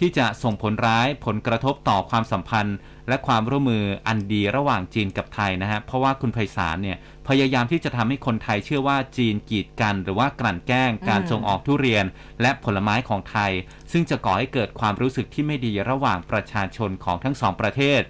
[0.00, 2.76] ที่จะส่งผลร้ายผลกระทบต่อความสัมพันธ์
[3.09, 6.98] และความร่วมมืออันดีระหว่างจีนกับไทยนะฮะเพราะว่าคุณไพศาลเนี่ย
[7.28, 12.04] พยายามที่จะทำให้คนไทยเชื่อว่าจีนกีดกัน หรือว่ากลั่นแกล้งการส่งออกทุเรียน
[12.42, 13.52] และผลไม้ของไทย
[13.92, 18.00] ซึ่งจะก่อให้เกิดความรู้สึกที่ไม่ดีระหว่างประชาชนของทั้งสองประเทศ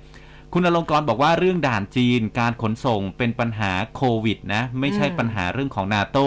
[0.53, 6.18] คุณอลงกรณ์บอกว่าเรื่องด่านจีน การขนส่งเป็นปัญหาโควิดนะไม่ใช่ปัญหาเรื่องของนาโต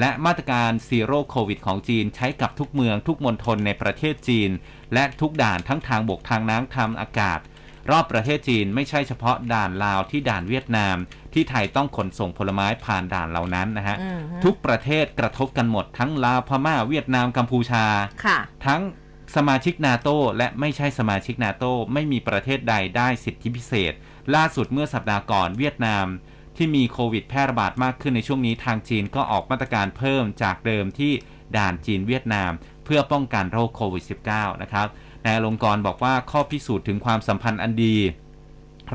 [0.00, 4.50] และมาตรการซีโร่โควิดของจีนใช้กับทุกเมืองทุกมณฑลในประเทศจีน
[4.94, 7.38] และทุกด่านทั้งทางบกทางน้ำทางอากาศ
[7.90, 10.96] รอบประเทศจีนไม่ใช่เฉพาะด่านลาวที่ด่านเวียดนาม
[11.34, 17.84] ที่ไทยต้องขนส่งผลไม้ผ่านด่านเหล่านั้นนะฮะอืมฮึทุกประเทศกระทบกันหมดทั้งลาวพม่าเวียดนามกัมพูชา
[18.24, 18.82] ค่ะทั้ง
[19.36, 23.92] สมาชิกนาโตและไม่ใช่สมาชิกนาโตไม่มีประเทศใดได้สิทธิพิเศษ
[24.34, 26.06] ล่าสุดเมื่อสัปดาห์ก่อนเวียดนาม
[26.56, 31.12] ที่มีโควิดแพร่ระบาดมากขึ้นในช่วงนี้ทางจีนก็ออกมาตรการเพิ่มจากเดิมที่
[31.56, 32.50] ด่านจีนเวียดนาม
[32.84, 34.86] เพื่อป้องกันโรคโควิด -19 นะครับ
[35.26, 37.96] นายอลงกรณ์บอกว่าข้อพิสูจน์ถึงความสัมพันธ์อันดี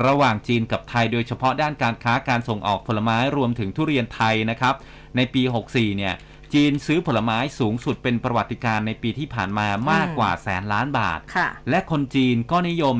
[0.05, 4.75] ระหว่างจีนกับไทยโดยเฉพาะด้านการค้าการส่งออกผลไม้รวมถึงทุเรียนไทยนะครับ
[5.15, 6.13] ในปี 64 เนี่ย
[6.53, 12.97] จีนซื้อผลไม้สูงสุดเป็นประวัติการณ์ในปีที่ผ่านมามากกว่าแสนล้านบาทค่ะและคนจีนก็นิยม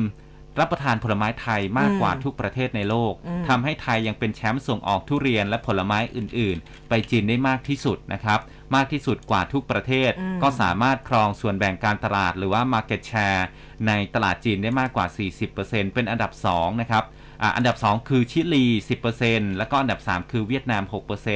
[0.60, 8.40] รับประทานผลไม้ไทยมากกว่าอืมทุกประเทศในโลกอืมทำให้ไทยยังเป็นแชมป์ส่งออกทุเรียนและผลไม้อื่น ๆ ไปจีนได้มากที่สุดนะครับ
[8.74, 13.42] มากที่สุดกว่าทุกประเทศอืมก็สามารถครองส่วนแบ่งการตลาดหรือว่า Market Share
[13.86, 15.06] ในตลาดจีนได้มากกว่า
[15.50, 17.04] 40%เป็นอันดับ 2 นะครับ
[17.42, 18.64] อะอันดับ 2 คือชิลี
[19.12, 20.82] 10%แล้วก็อันดับ 3 คือเวียดนาม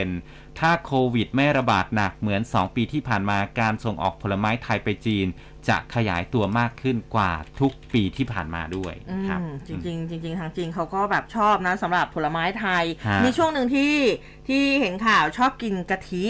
[0.03, 5.27] 6%ถ้าโควิดไม่ระบาดหนักเหมือน 2 ปีที่ผ่านมาการส่งออกผลไม้ไทยไปจีน
[5.69, 13.95] จะขยายตัวมากขึ้นกว่าทุกปีที่ผ่านมาด้วยอืครับมจริงๆจริงๆทางจีนเขาก็แบบชอบนะสำหรับผลไม้ไทยฮะมีช่วงหนึ่งที่
[14.49, 16.27] ที่เห็นข่าวชอบกินกะทิ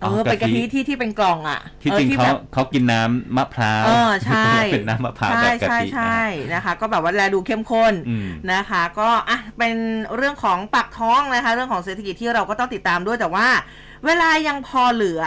[0.00, 9.74] เออ๋ออเป็นกะกะทิทิที่ที่เป็นกล่องอะที่ออจริงเขาแบบเขากินน้ำมะพร้าวเออใช่เป็นน้ำมะพร้าวใช่แบบกะใช่ทิใช่นะนะคะ ก็แบบว่าแลดูเข้มข้นอืมนะคะ ก็อะเป็น
[10.16, 13.46] เรื่องของปากท้องนะคะ เรื่องของเศรษฐกิจที่เราก็ต้องติดตามด้วยแต่ว่า
[14.06, 15.22] เวลายังพอเหลือ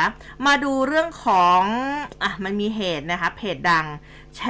[0.46, 1.62] มาดูเรื่องของ
[2.24, 3.86] อะมันมีเหตุนะคะเพจดัง
[4.36, 4.42] แฉ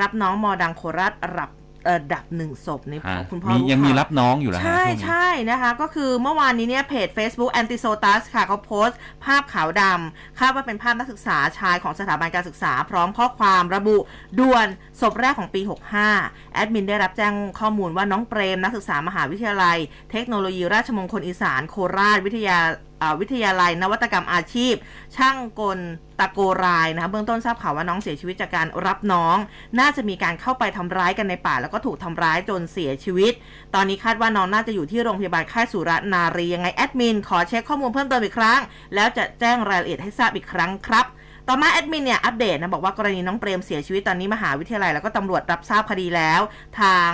[0.00, 1.50] รับน้องมอดังโคราชรับ
[1.86, 13.96] เอ่อดับหนึ่งศพนี่ฮะคุณพ่อมีรู้ยังมีข่าวรับน้องอยู่แล้วฮะใช่ช่วงนี้ใช่นะคะ ก็คือเมื่อวานนี้เนี่ยเพจ Facebook Antisotas ค่ะเขาโพสต์ ภาพขาวดำคาดว่าเป็นภาพนักศึกษาชายของสถาบันการศึกษา พร้อมข้อความระบุ
[14.38, 14.66] ด่วน
[15.00, 15.60] ศพแรกของปี
[16.08, 19.78] 65 แอดมินได้รับแจ้งข้อมูลว่าน้องเปรมนักศึกษามหาวิทยาลัย
[20.10, 24.74] เทคโนโลยีราชมงคลอีสานโคราชวิทยาอ่า วิทยาลัย นวัตกรรมอาชีพ
[25.16, 25.78] ช่างกล
[26.20, 29.36] ตะโกรายนะคะเบื้องต้นทราบข่าวว่าน้องเสียชีวิตจากการรับน้อง
[29.78, 33.32] น่าจะมีการเข้าไปทำร้ายกันในป่า แล้วก็ถูกทำร้ายจนเสียชีวิต
[33.74, 38.60] ตอนนี้คาดว่าน้องน่าจะอยู่ที่โรงพยาบาลค่ายสุรนารียังไงแอดมินขอเช็คข้อมูลเพิ่มเติมอีกครั้ง
[38.94, 41.06] แล้วจะแจ้งรายละเอียดให้ทราบอีกครั้งครับ
[41.48, 46.40] ต่อมาแอดมินเนี่ยอัปเดตนะบอกว่ากรณีน้องเปรมเสียชีวิตตอนนี้มหาวิทยาลัยแล้วก็ตำรวจรับทราบคดีแล้ว
[46.80, 47.10] ทาง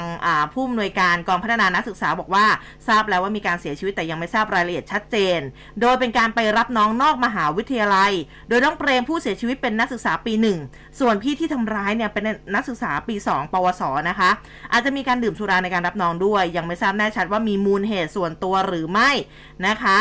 [0.53, 2.47] ผู้อำนวยการกองพัฒนานักศึกษาบอกว่า
[2.89, 5.41] ทราบแล้วว่ามีการเสียชีวิตแต่ยังไม่ทราบรายละเอียดชัดเจน
[5.81, 8.13] โดยเป็นการไปรับน้องนอกมหาวิทยาลัย
[8.49, 10.59] โดยน้องเปรมผู้เสียชีวิตเป็นนักศึกษาปีหนึ่ง
[11.01, 12.25] ส่วนพี่ที่ทำร้ายเนี่ยเป็น
[12.55, 14.31] นักศึกษาปี 2 ปวสนะคะ
[14.73, 19.11] อาจจะมีการดื่มสุราในการรับน้องด้วย ยังไม่ทราบแน่ชัดว่ามีมูลเหตุส่วนตัวหรือไม่
[19.67, 19.99] นะคะ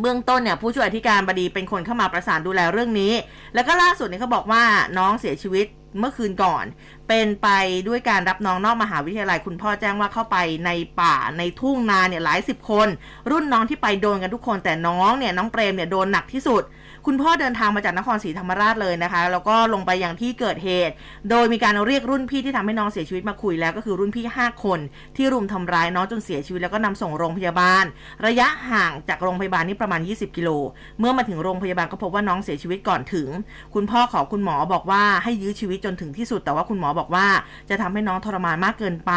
[0.00, 3.12] เบื้องต้นเนี่ยผู้ช่วยอธิการบดีเป็นคนเข้ามาประสานดูแลเรื่องนี้
[3.54, 4.62] แล้วก็ล่าสุดเนี่ยเขาบอกว่า
[4.98, 5.66] น้องเสียชีวิต
[5.98, 6.64] เมื่อคืนก่อน
[7.08, 7.48] เป็นไป
[7.88, 10.36] ด้วยการรับน้องนอกมหาวิทยาลัยคุณพ่อแจ้งว่าเข้าไป
[10.66, 10.70] ใน
[11.00, 12.88] ป่าในทุ่งนาเนี่ยหลายสิบคน
[13.30, 16.62] รุ่นน้องที่ไปโดนกันทุกคนแต่น้องเนี่ยน้องเปรมเนี่ยโดนหนักที่สุด
[17.10, 20.94] คุณพ่อเดินทางมาจากนครศรีธรรมราชเลยนะคะ แล้วก็ลงไปยังที่เกิดเหตุ
[21.30, 24.80] โดยมีการเรียกรุ่นพี่ที่ทำให้น้องเสียชีวิตมาคุยแล้วก็คือรุ่นพี่ 5 คน
[25.16, 27.84] ที่รุมทำร้ายน้องจนเสียชีวิตแล้วก็นำส่งโรงพยาบาล
[28.26, 30.50] ระยะห่างจากโรงพยาบาลนี่ประมาณ 20 กิโล
[30.98, 33.28] เมื่อมาถึงโรงพยาบาลก็พบว่าน้องเสียชีวิตก่อนถึง
[33.74, 37.26] คุณพ่อขอคุณหมอบอกว่าให้ยื้อชีวิตจนถึงที่สุด แต่ว่าคุณหมอบอกว่า
[37.70, 39.12] จะทำให้น้องทรมานมากเกินไป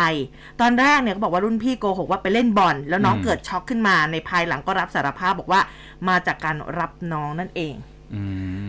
[0.61, 5.61] ตอนแรกเนี่ยก็บอกว่ารุ่นพี่โกหกว่าไปเล่นบอลแล้วน้องเกิดช็อกขึ้นมาในภายหลังก็รับสารภาพบอกว่า
[6.07, 7.75] มาจากการรับน้องนั่นเอง
[8.15, 8.21] อื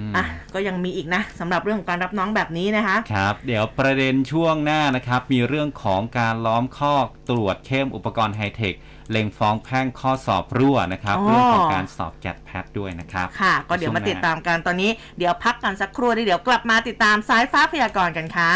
[0.09, 0.25] มอะ
[0.55, 8.75] ก็ยังมีอีกนะสำหรับเรื่องของการรับน้องแบบนี้นะคะครับเดี๋ยวประเด็นช่วงหน้านะครับ มีเรื่องของการล้อมคอกตรวจเข้มอุปกรณ์ไฮเทค
[9.11, 18.53] เล็งฟ้องแพ่งข้อสอบรั่วนะครับอ๋อเรื่องของการสอบแกดแพทด้วยนะครับ ค่ะ ก็เดี๋ยวมาช่งหน้ติดตามกันตอนนี้เดี๋ยวพักกันสักครู่เดี๋ยวกลับมาติดตามสายฟ้าพยากรณ์กันค่ะ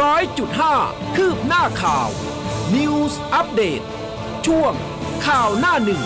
[0.00, 0.74] ร้อยจุดห้า
[1.16, 2.08] คืบหน้าข่าว
[2.74, 3.80] News อัปเดต
[4.46, 4.72] ช่วง
[5.26, 6.02] ข่าวหน้าหนึ่ง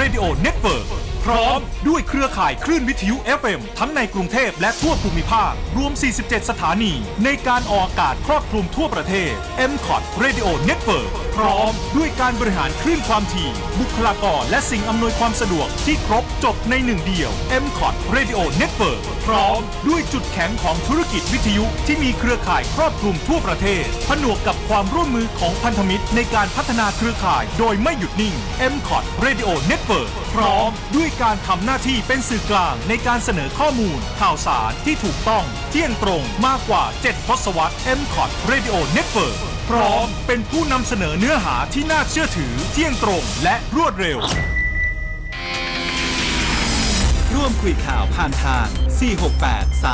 [0.00, 0.99] Radio Network.
[0.99, 0.99] พ
[1.30, 6.92] ร้อม ด้วยเครือข่ายคลื่นวิทยุ FM ทั้งในกรุงเทพและทั่วภูมิภาค รวม 47 สถานี
[7.24, 9.32] ในการออกอากาศครอบคลุมทั่วประเทศ
[9.70, 13.50] m c o t Radio Network พร้อม ด้วยการบริหารคลื่นความถี่
[13.80, 17.30] บุคลากรและสิ่งอำนวยความสะดวกที่ครบจบในหนึ่งเดียว
[17.62, 28.34] m c o t Radio Network พร้อม ด้วยจุดแข็งของธุรกิจวิทยุที่มีเครือข่ายครอบคลุมทั่วประเทศ ผนวกกับความร่วมมือของพันธมิตรในการพัฒนาเครือข่ายโดยไม่หยุดนิ่ง
[28.72, 38.24] m c o t Radio Network พร้อม ด้วยการทำหน้าที่เป็นสื่อกลางในการเสนอข้อมูล ข่าวสารที่ถูกต้อง เที่ยงตรงมากกว่า 7 ทศวรรษ m c o
[38.28, 44.18] t Radio Network พร้อมเป็นผู้นำเสนอเนื้อหาที่น่าเชื่อถือ เที่ยงตรงและรวดเร็ว
[47.34, 48.66] ร่วมคุยข่าวผ่านทาง
[49.46, 49.84] 468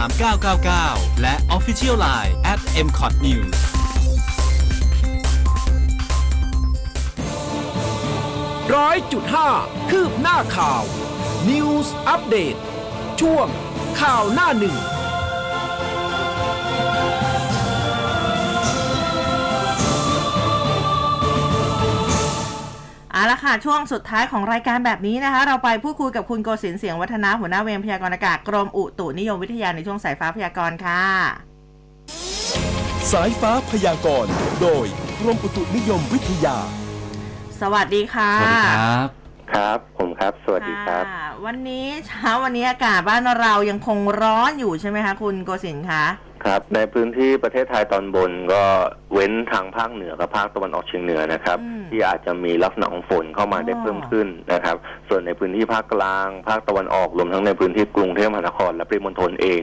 [0.55, 3.57] 3999 และ Official Line at mcot news
[8.75, 9.49] ร้อยจุดห้า
[9.91, 10.85] คืบหน้าข่าว
[11.51, 12.57] News อัปเดต
[13.21, 13.47] ช่วง
[14.01, 14.77] ข่าวหน้าหนึ่ง
[23.13, 31.03] เอาละค่ะ ช่วงสุดท้ายของรายการแบบนี้นะคะ เราไปพูดคุยกับคุณโกศินทร์เสียงวัฒนาหัวหน้าเวรพยากรณ์อากาศกรมอุตุนิยมวิทยาในช่วงสายฟ้าพยากรณ์ค่ะ
[33.13, 34.87] สายฟ้าพยากรณ์โดย
[35.21, 36.57] กรมอุตุนิยมวิทยา
[37.61, 46.05] สวัสดีค่ะ สวัสดีครับ ครับ ผมครับ สวัสดีครับค่ะวันนี้เช้าวันนี้อากาศบ้านเรายังคงร้อนอยู่ใช่ไหมคะ คุณโกศินทร์คะ
[46.47, 48.63] ครับในพื้นที่ประเทศไทยตอนบนก็
[49.15, 54.77] เว้นทางภาคเหนือกับภาคตะวันออกเฉียงเหนือนะครับ อืม ที่อาจจะมีลักษณะของฝนเข้ามาได้อ๋อเพิ่มขึ้นนะครับ
[55.09, 59.61] ส่วนในพื้นที่ภาคกลาง ภาคตะวันออกรวมทั้งในพื้นที่กรุงเทพมหานคร และปริมณฑลเอง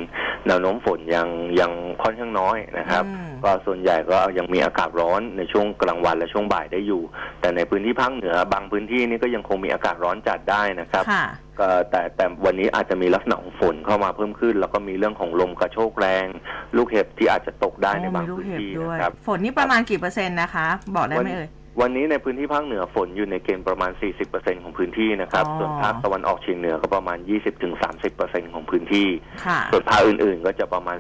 [0.48, 1.28] แนวโน้มฝนยัง
[1.60, 1.72] ยัง
[2.02, 7.02] ค่อนข้างน้อยนะครับ อืม ก็ส่วนใหญ่ก็ยังมีอากาศร้อนในช่วงกลางวันและช่วงบ่ายได้อยู่
[7.42, 11.53] แต่ในพื้นที่ภาคเหนือบางพื้นที่นี่ก็ยังคงมีอากาศร้อนจัดได้นะครับ ค่ะก็
[11.90, 16.28] แต่แต่วันนี้อาจจะมีลักษณะของฝนเข้ามาเพิ่มขึ้น แล้วก็มีเรื่องของลมกระโชกแรง
[16.78, 21.50] ลูกเห็บที่อาจจะตกได้ในบางโอ้มีลูกพื้นเห็บที่ด้วยนะครับฝนนี่ประมาณกี่เปอร์เซ็นต์นะคะ บอกได้ไหมเอ่ย
[21.82, 23.92] วันนี้ในพื้นที่ภาคเหนือฝนอยู่ในเกณฑ์ประมาณ
[24.28, 27.18] 40%ของพื้นที่นะครับอ๋อส่วนภาคตะวันออกเฉียงเหนือก็ประมาณ
[27.86, 29.08] 20-30%ของพื้นที่
[29.46, 30.98] ค่ะส่วนภาคอื่นๆ ก็จะประมาณ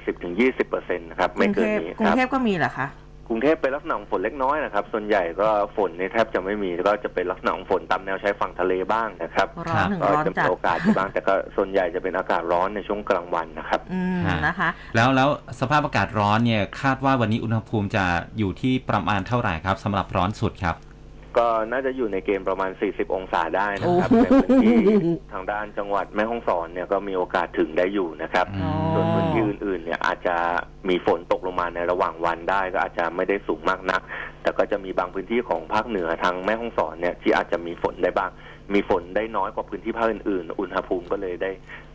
[0.47, 2.87] 10-20%นะครับกไม่รุงเกิเทนพนี้กรุคงรับเทพก็มีเหรอคะ
[3.28, 18.05] กรุงเทพเป็นลักษณะของฝนเล็กน้อยนะครับ ส่วนใหญ่ก็ฝนในแทบจะไม่มีก็จะเป็นลักษณะของฝนตามแนวชายฝั่งทะเลบ้างนะครับร้อนถึงก็ร้อนจะมีจัดโอกาสอยู่บ้างแต่ก็ส่วนใหญ่จะเป็นอากาศร้อนในช่วงกลางวันนะครับอืมฮะนะคะ แล้วแล้วสภาพอากาศร้อนเนี่ยคาดว่าวันนี้อุณหภูมิจะ
[18.38, 20.76] อยู่ที่ประมาณเท่าไหร่ครับสำหรับร้อนสุดครับ
[21.38, 24.77] ก็น่าจะอยู่ในเกณฑ์ประมาณ 40 องศาได้นะโอ้ครับโหในพื้นที่
[25.34, 30.36] ทางด้านจังหวัดแม่ฮ่องสอนเนี่ยก็มีโอกาสถึงได้อยู่นะครับอืมส่วนพื้นที่อื่นๆเนี่ยอาจจะ
[30.89, 34.01] มีฝนตกลงมาในระหว่างวันได้ก็อาจจะไม่ได้สูงมากนัก
[34.41, 38.31] แต่ก็จะมีบางพื้นที่ของภาคเหนือทางแม่ฮ่องสอนเนี่ยที่อาจจะมีฝนได้บ้าง
[38.74, 41.51] มีฝนได้น้อยกว่าพื้นที่ภาคอื่นๆ อุณหภูมิก็เลยได้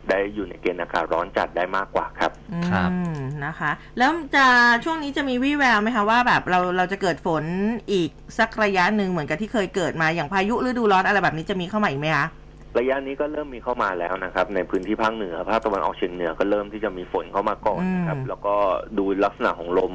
[0.09, 2.31] ได้อยู่ในเกณฑ์อากาศร้อนจัดได้มากกว่าครับ
[2.71, 4.45] ครับอืมนะคะ แล้วจะ
[4.83, 7.43] ช่วงนี้จะมีวี่แววไหมคะว่าแบบเราเราจะเกิดฝน
[7.91, 12.27] อีกสักระยะหนึ่งเหมือนกับที่เคยเกิดมาอย่างพายุฤดูร้อนอะไรแบบนี้จะมีเข้ามาอีกไหมคะ
[12.77, 18.55] ระยะนี้ก็เริ่มมีเข้ามาแล้วนะครับ ในพื้นที่ภาคเหนือภาคตะวันออกเฉียงเหนือก็เริ่มที่จะมีฝนเข้ามาก่อนนะครับอืมแล้วก็
[18.97, 19.93] ดูลักษณะของลม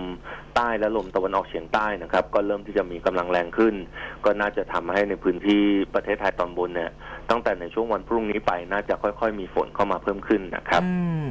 [0.57, 3.75] ใต้และลมตะวันออกเฉียงใต้นะครับ ก็เริ่มที่จะมีกำลังแรงขึ้น
[4.25, 5.61] ก็น่าจะทำให้ในพื้นที่
[5.95, 6.91] ประเทศไทยตอนบนเนี่ย
[7.31, 11.25] ตั้งแต่ในช่วงวันพรุ่งนี้ไปน่าจะค่อย ๆ มีฝนเข้ามาเพิ่มขึ้นนะครับอืม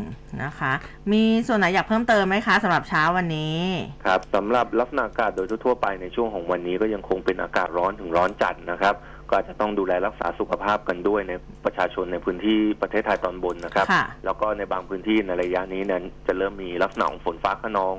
[0.44, 0.74] นะคะ
[1.12, 3.58] มีส่วนไหนอยากเพิ่มเติมไหมคะสำหรับเช้าวันนี้
[4.06, 8.96] ครับสำหรับลักษณะอากาศโดยทั่วๆไปในช่วงของวันนี้ก็ยังคงเป็นอากาศร้อนถึงร้อนจัดนะครับ
[9.34, 11.34] ก็อาจจะต้องดูแลรักษาสุขภาพกันด้วยใน
[11.65, 17.95] ประชาชนในพื้นที่ประเทศไทยตอนบนนะครับค่ะแล้วก็ในบางพื้นที่ในระยะนี้เนี่ยจะเริ่มมีลักษณะของฝนฟ้าขนอง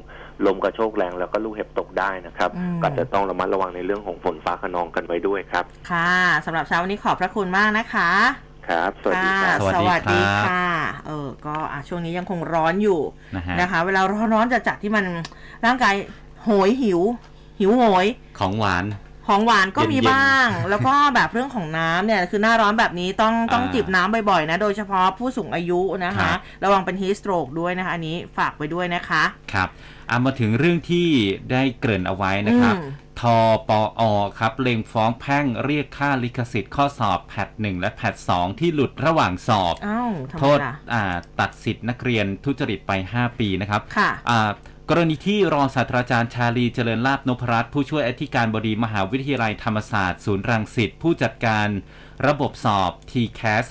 [0.46, 6.12] ลมกระโชกแรงแล้วก็ลูกเห็บตกได้นะครับอืมก็จะต้องระมัดระวังในเรื่องของฝนฟ้าขนองกันไว้ด้วยครับ ค่ะ
[6.46, 8.10] สำหรับเช้าวันนี้ขอบพระคุณมากนะคะ
[8.68, 10.64] ครับ สวัสดีครับค่ะสวัสดีครับสวัสดีค่ะ
[11.06, 13.00] เออ ก็อะช่วงนี้ยังคงร้อนอยู่
[13.36, 14.00] นะฮะนะคะ เวลา
[14.34, 15.04] ร้อนๆจะจัดที่มัน
[15.64, 15.94] ร่างกาย
[16.42, 17.00] โหยหิว
[17.60, 18.06] หิวโหย
[18.38, 18.84] ของหวาน
[19.26, 29.22] ของหวานก็มีเย็นๆบ้าง แล้วก็แบบเรื่องของน้ำเนี่ย คือหน้าร้อนแบบนี้ต้องต้องอ่าจิบน้ำบ่อยๆนะ โดยเฉพาะผู้สูงอายุนะครัคะบระวังเป็นฮีสโตรกด้วยนะคะ อันนี้ฝากไว้ด้วยนะคะ
[29.52, 29.68] ครับ
[30.08, 31.06] เอามาถึงเรื่องที่
[31.50, 33.22] ได้เกริ่นเอาไว้นะครับอืมท
[33.68, 33.70] ป
[34.00, 34.02] อ
[34.38, 44.50] ครับเล็งฟ้องแพ่งเรียกค่าลิขสิทธิ์ข้อสอบแพทหนึ่งและแพทสองที่หลุดระหว่างสอบอ้าวทำโทไมษล่ะอ่าตัดสิทธิ์นักเรียนทุจริตไป 5 ปีนะครับค่ะอ่า
[44.90, 51.68] กรณีที่รองศาสตราจารย์ชาลีเจริญลาบนพรัตน์ผู้ช่วยอธิการบดีมหาวิทยาลัยธรรมศาสตร์ ศูนย์รังสิตผู้จัดการ
[52.26, 53.64] ระบบสอบ TCAS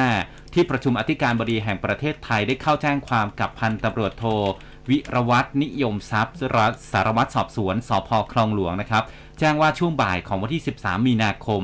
[0.00, 4.24] 65 ที่ประชุมอธิการบดีแห่งประเทศไทยได้เข้าแจ้งความกับพันตำรวจโท
[4.90, 6.36] วิรวัตนิยมทรัพย์
[6.92, 9.04] สารวัตรสอบสวนสพคลองหลวงนะครับ
[9.38, 11.62] แจ้งว่าช่วงบ่ายของวันที่ 13 มีนาคม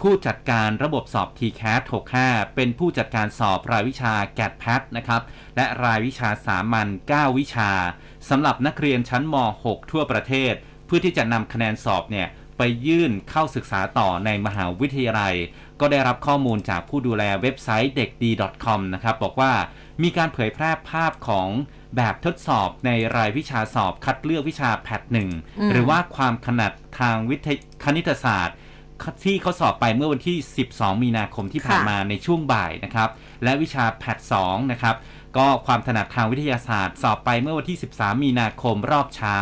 [0.00, 1.82] ผู้จัดการระบบสอบ TCAS
[2.18, 5.22] 65 เป็นผู้จัดการสอบรายวิชา g a t p a t นะครับ
[5.56, 7.70] และรายวิชาสามัญ9วิชา
[8.28, 10.54] สำหรับนักเรียนชั้นม .6 ทั่วประเทศ
[10.86, 15.34] เพื่อที่จะนำคะแนนสอบเนี่ยไปยื่นเข้าศึกษาต่อในมหาวิทยาลัย
[15.80, 18.30] ก็ได้รับข้อมูลจากผู้ดูแลเว็บไซต์เด็กดี
[18.64, 19.52] .com นะครับ บอกว่า
[20.02, 21.48] มีการเผยแพร่ภาพของ
[21.96, 25.28] แบบทดสอบในรายวิชาสอบคัดเลือกวิชาแพทหนึ่ง
[25.60, 28.56] อืมหรือว่าความถนัดทางวิทยคณิตศาสตร์
[29.24, 30.36] ที่เขาสอบไปเมื่อวันที่
[30.70, 33.08] 12 มีนาคมที่ผ่านค่ะมาในช่วงบ่ายนะครับ
[33.44, 34.96] และวิชาแพท2นะครับ
[35.38, 39.38] ก็ความถนัดทางวิทยาศาสตร์ สอบไปเมื่อวันที่ 13 มีนาคมรอบเช้า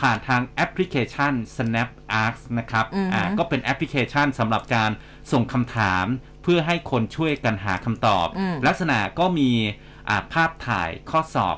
[0.00, 4.90] ผ่านทางแอปพลิเคชัน SnapArcs นะครับอือฮึอ่าก็เป็นแอปพลิเคชันสำหรับการ
[5.32, 6.06] ส่งคำถาม
[6.42, 9.50] เพื่อให้คนช่วยกันหาคำตอบอืมลักษณะก็มี
[10.08, 11.56] อ่าภาพถ่ายข้อสอบ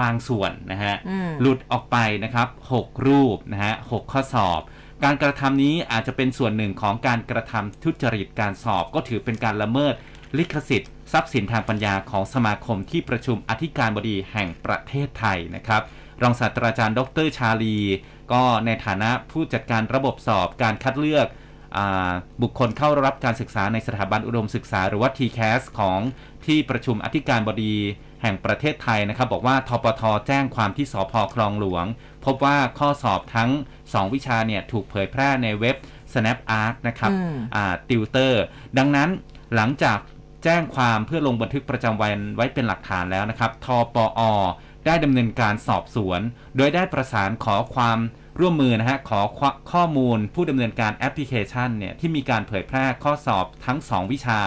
[0.00, 2.48] บางส่วนนะฮะอืมหลุดออกไปนะครับ
[2.78, 4.60] 6 รูปนะฮะ 6 ข้อสอบ
[5.04, 9.94] การกระทำนี้อาจจะเป็นส่วนหนึ่งของการกระทำทุจริตการสอบ ก็ถือเป็นการละเมิด
[10.38, 15.82] ลิขสิทธิ์ ทรัพย์สินทางปัญญาของสมาคมที่ประชุมอธิการบดีแห่งประเทศไทยนะครับ
[16.22, 17.76] รองศาสตราจารย์ ดรชาลี
[18.32, 21.26] ก็ในฐานะผู้จัดการระบบสอบการคัดเลือก
[21.76, 26.00] อาบุคคลเข้ารับการศึกษาในสถาบันอุดมศึกษาหรือว่า TCAS ของ
[26.46, 27.74] ที่ประชุมอธิการบดี
[28.22, 31.84] แห่งประเทศไทยนะครับ บอกว่าทปทแจ้งความที่สพคลองหลวง
[32.24, 33.50] พบว่าข้อสอบทั้ง
[33.82, 35.76] 2 วิชาเนี่ยถูกเผยแพร่ในเว็บ
[36.12, 38.42] SnapAsk นะครับอืมติวเตอร์
[38.78, 39.08] ดังนั้น
[39.54, 39.98] หลังจาก
[40.44, 44.22] แจ้งความเพื่อลงบันทึกประจำวันไว้เป็นหลักฐานแล้วนะครับ ทปอ
[44.86, 46.20] ได้ดำเนินการสอบสวน
[46.56, 47.98] โดยได้ประสานขอความ
[48.40, 49.40] ร่วมมือนะฮะ ขอ
[49.72, 54.40] ข้อมูลผู้ดำเนินการแอปพลิเคชันเนี่ยที่มีการเผยแพร่ข้อสอบทั้ง 2 วิชา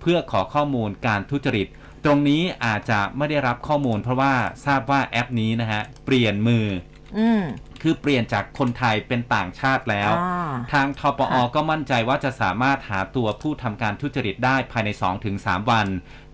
[0.00, 1.68] เพื่อขอข้อมูลการทุจริต
[2.04, 4.34] ตรงนี้อาจจะไม่ได้รับข้อมูลเพราะว่า
[4.66, 6.66] ทราบว่าแอปนี้นะฮะเปลี่ยนมือ
[7.18, 7.42] อืม
[7.82, 14.90] คือเปลี่ยนจากคนไทยเป็นต่างชาติแล้วอ่าทางทปอค่ะก็มั่นใจว่าจะสามารถหาตัวผู้ทำการทุจริตได้ภายใน
[15.30, 15.86] 2-3 วัน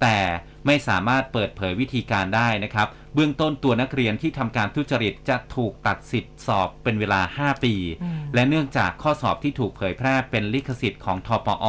[0.02, 0.18] แต่
[0.66, 11.66] ไม่สามารถเปิดเผยวิธีการได้นะครับ เบื้องต้นตัวนักเรียนที่ทำการทุจริตจะถูกตัดสิทธิ์สอบเป็นเวลา 5 ปีอืมและเนื่องจากข้อสอบที่ถูกเผยแพร่เป็นลิขสิทธิ์ของทปอ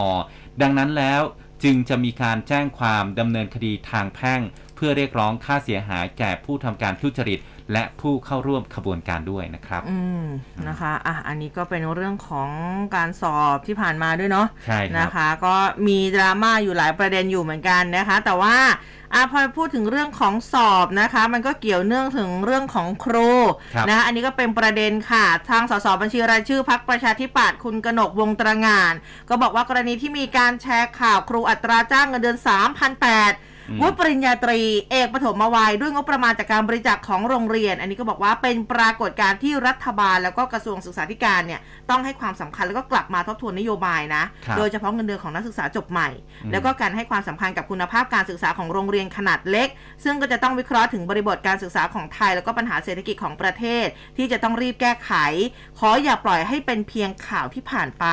[0.61, 1.21] ดังนั้นแล้ว
[1.63, 4.41] จึงจะมีการแจ้งความดำเนินคดีทางแพ่ง
[4.75, 7.39] เพื่อเรียกร้องค่าเสียหายแก่ผู้ทำการทุจริต
[7.73, 10.23] และผู้เข้าร่วมขบวนการด้วยนะครับ อืม
[10.67, 12.49] นะคะอะอันนี้ก็เป็นเรื่องของ
[12.95, 15.55] การสอบที่ผ่านมาด้วยเนาะใช่ครับนะคะ ก็
[15.87, 18.57] มีดราม่าอยู่หลายประเด็นอยู่เหมือนกันนะคะ แต่ว่า
[19.13, 23.31] อะพอพูดถึงเรื่องของสอบนะคะ มันก็เกี่ยวเนื่องถึงเรื่องของครู
[23.73, 28.93] ครับนะอันนี้ก็เป็นประเด็นค่ะ ทางสสบัญชีรายชื่อพักประชาธิปัตย์คุณกนกวงตระงาน
[29.29, 32.55] ก็บอกว่ากรณีที่มีการแชร์ข่าวครูอัตราจ้างเงินเดือน3,800อื
[33.33, 33.48] ม
[33.81, 34.59] วุฒิปริญญาตรี
[34.91, 41.59] เอกปฐมวัยด้วยงบประมาณจากการบริจาคของโรงเรียน อันนี้ก็บอกว่าเป็นปรากฏการณ์ที่รัฐบาลแล้วก็กระทรวงศึกษาธิการเนี่ย
[41.89, 46.09] ต้องให้ความสำคัญแล้วก็กลับมาทบทวนนโยบายนะครับโดยเฉพาะเงินเดือนของนักศึกษาจบใหม่
[46.43, 49.67] อืมแล้วก็การให้ความสำคัญกับคุณภาพการศึกษาของโรงเรียนขนาดเล็ก
[50.03, 53.85] ซึ่งก็จะต้องวิเคราะห์ถึงบริบทการศึกษาของไทย แล้วก็ปัญหาเศรษฐกิจของประเทศ
[54.17, 55.11] ที่จะต้องรีบแก้ไข
[55.79, 58.05] ขออย่าปล่อยให้เป็นเพียงข่าวที่ผ่านไป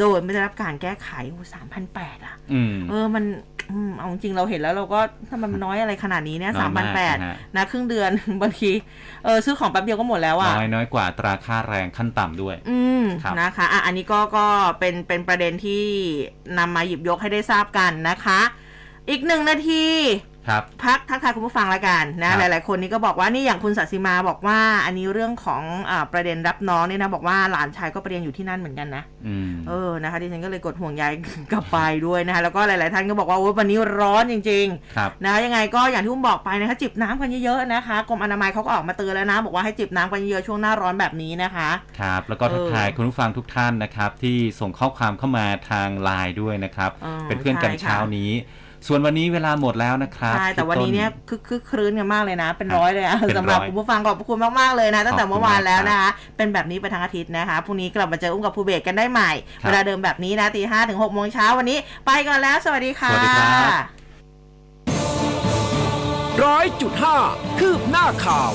[0.00, 3.24] โดยไม่ได้รับการแก้ไขโอ้สามพันแปดอะอืมเออมัน
[3.70, 4.93] อืมเอาจริงๆเราเห็นแล้วเราก็
[5.28, 8.10] ถ้ามันน้อยอะไรขนาดนี้เนี่ยน้สาอมยพันมากแปดนะฮะนะครึ่งเดือน
[8.42, 8.70] บางที
[9.24, 14.46] เออซื้อของแป๊บเดียวก็หมดแล้วอะน้อยน้อยกว่าอัตราค่าแรงขั้นต่ำด้วย อืมครับนะคะอะอันนี้ก็ก็
[14.78, 15.84] เป็นเป็นประเด็นที่
[16.58, 18.40] นำมาหยิบยกให้ได้ทราบกันนะคะ
[19.10, 19.84] อีกหนึ่งนาที
[20.48, 31.04] ครับพักทักทายคุณผู้ฟังละกันนะครับหลาย ๆ คนนี่ก็บอกว่านี่อย่างคุณสัสิมาบอกว่า อันนี้เรื่องของอาประเด็นรับน้องเนี่ยนะบอกว่าหลานชายก็ไปเรียนอยู่ที่นั่นเหมือนกันนะอืมเออนะคะดิฉันก็เลยกดห่วงใย
[31.52, 34.66] กลับไปด้วยนะคะแล้วก็หลาย ๆ ท่านก็บอกว่าโอ้ยวันนี้ร้อนจริง
[34.96, 41.70] ครับๆนะคะยังไงก็อย่างที่อุ้มบอกไปนะคะจิบน้ำกันเยอะ ๆ นะคะกรมอนามัยเขาก็ออกมาเตือนแล้วนะ บอกว่าให้จิบน้ำกันเยอะๆช่วงหน้าร้อนแบบนี้นะคะ
[42.00, 48.30] ครับแล้วก็เออทักทายคุณผู้ฟังทุกท่านนะครับที่ส่งข้อความเข้ามาทางไลน์ด้วยนะครับอ๋อเป็นเพื่อนกันใช่ค่ะเช้านี้
[48.86, 59.30] ส่วนวันนี้เวลาหมดแล้วนะครับใช่แต่วันนี้เนี่ยคึกคึกครื้นกันมากเลยนะ เป็นครับร้อยเลยอะเป็นร้อยสำหรับคุณผู้ฟังขอบคุณมากๆเลยนะ ตั้งแต่ขอบคุณเมื่อวานแล้วมากนะคะเป็นแบบนี้ไปทั้งอาทิตย์นะคะพรุ่งนี้กลับมาเจออุ้มกับภูเบศกันได้ใหม่
[59.62, 63.82] ครับเวลาเดิมแบบนี้นะตีห้าถึงหกโมงเช้าวันนี้ ไปก่อนแล้วสวัสดีค่ะสวัสดีครับ
[66.44, 67.16] ร้อยจุดห้า
[67.58, 68.52] คืบหน้าข่าว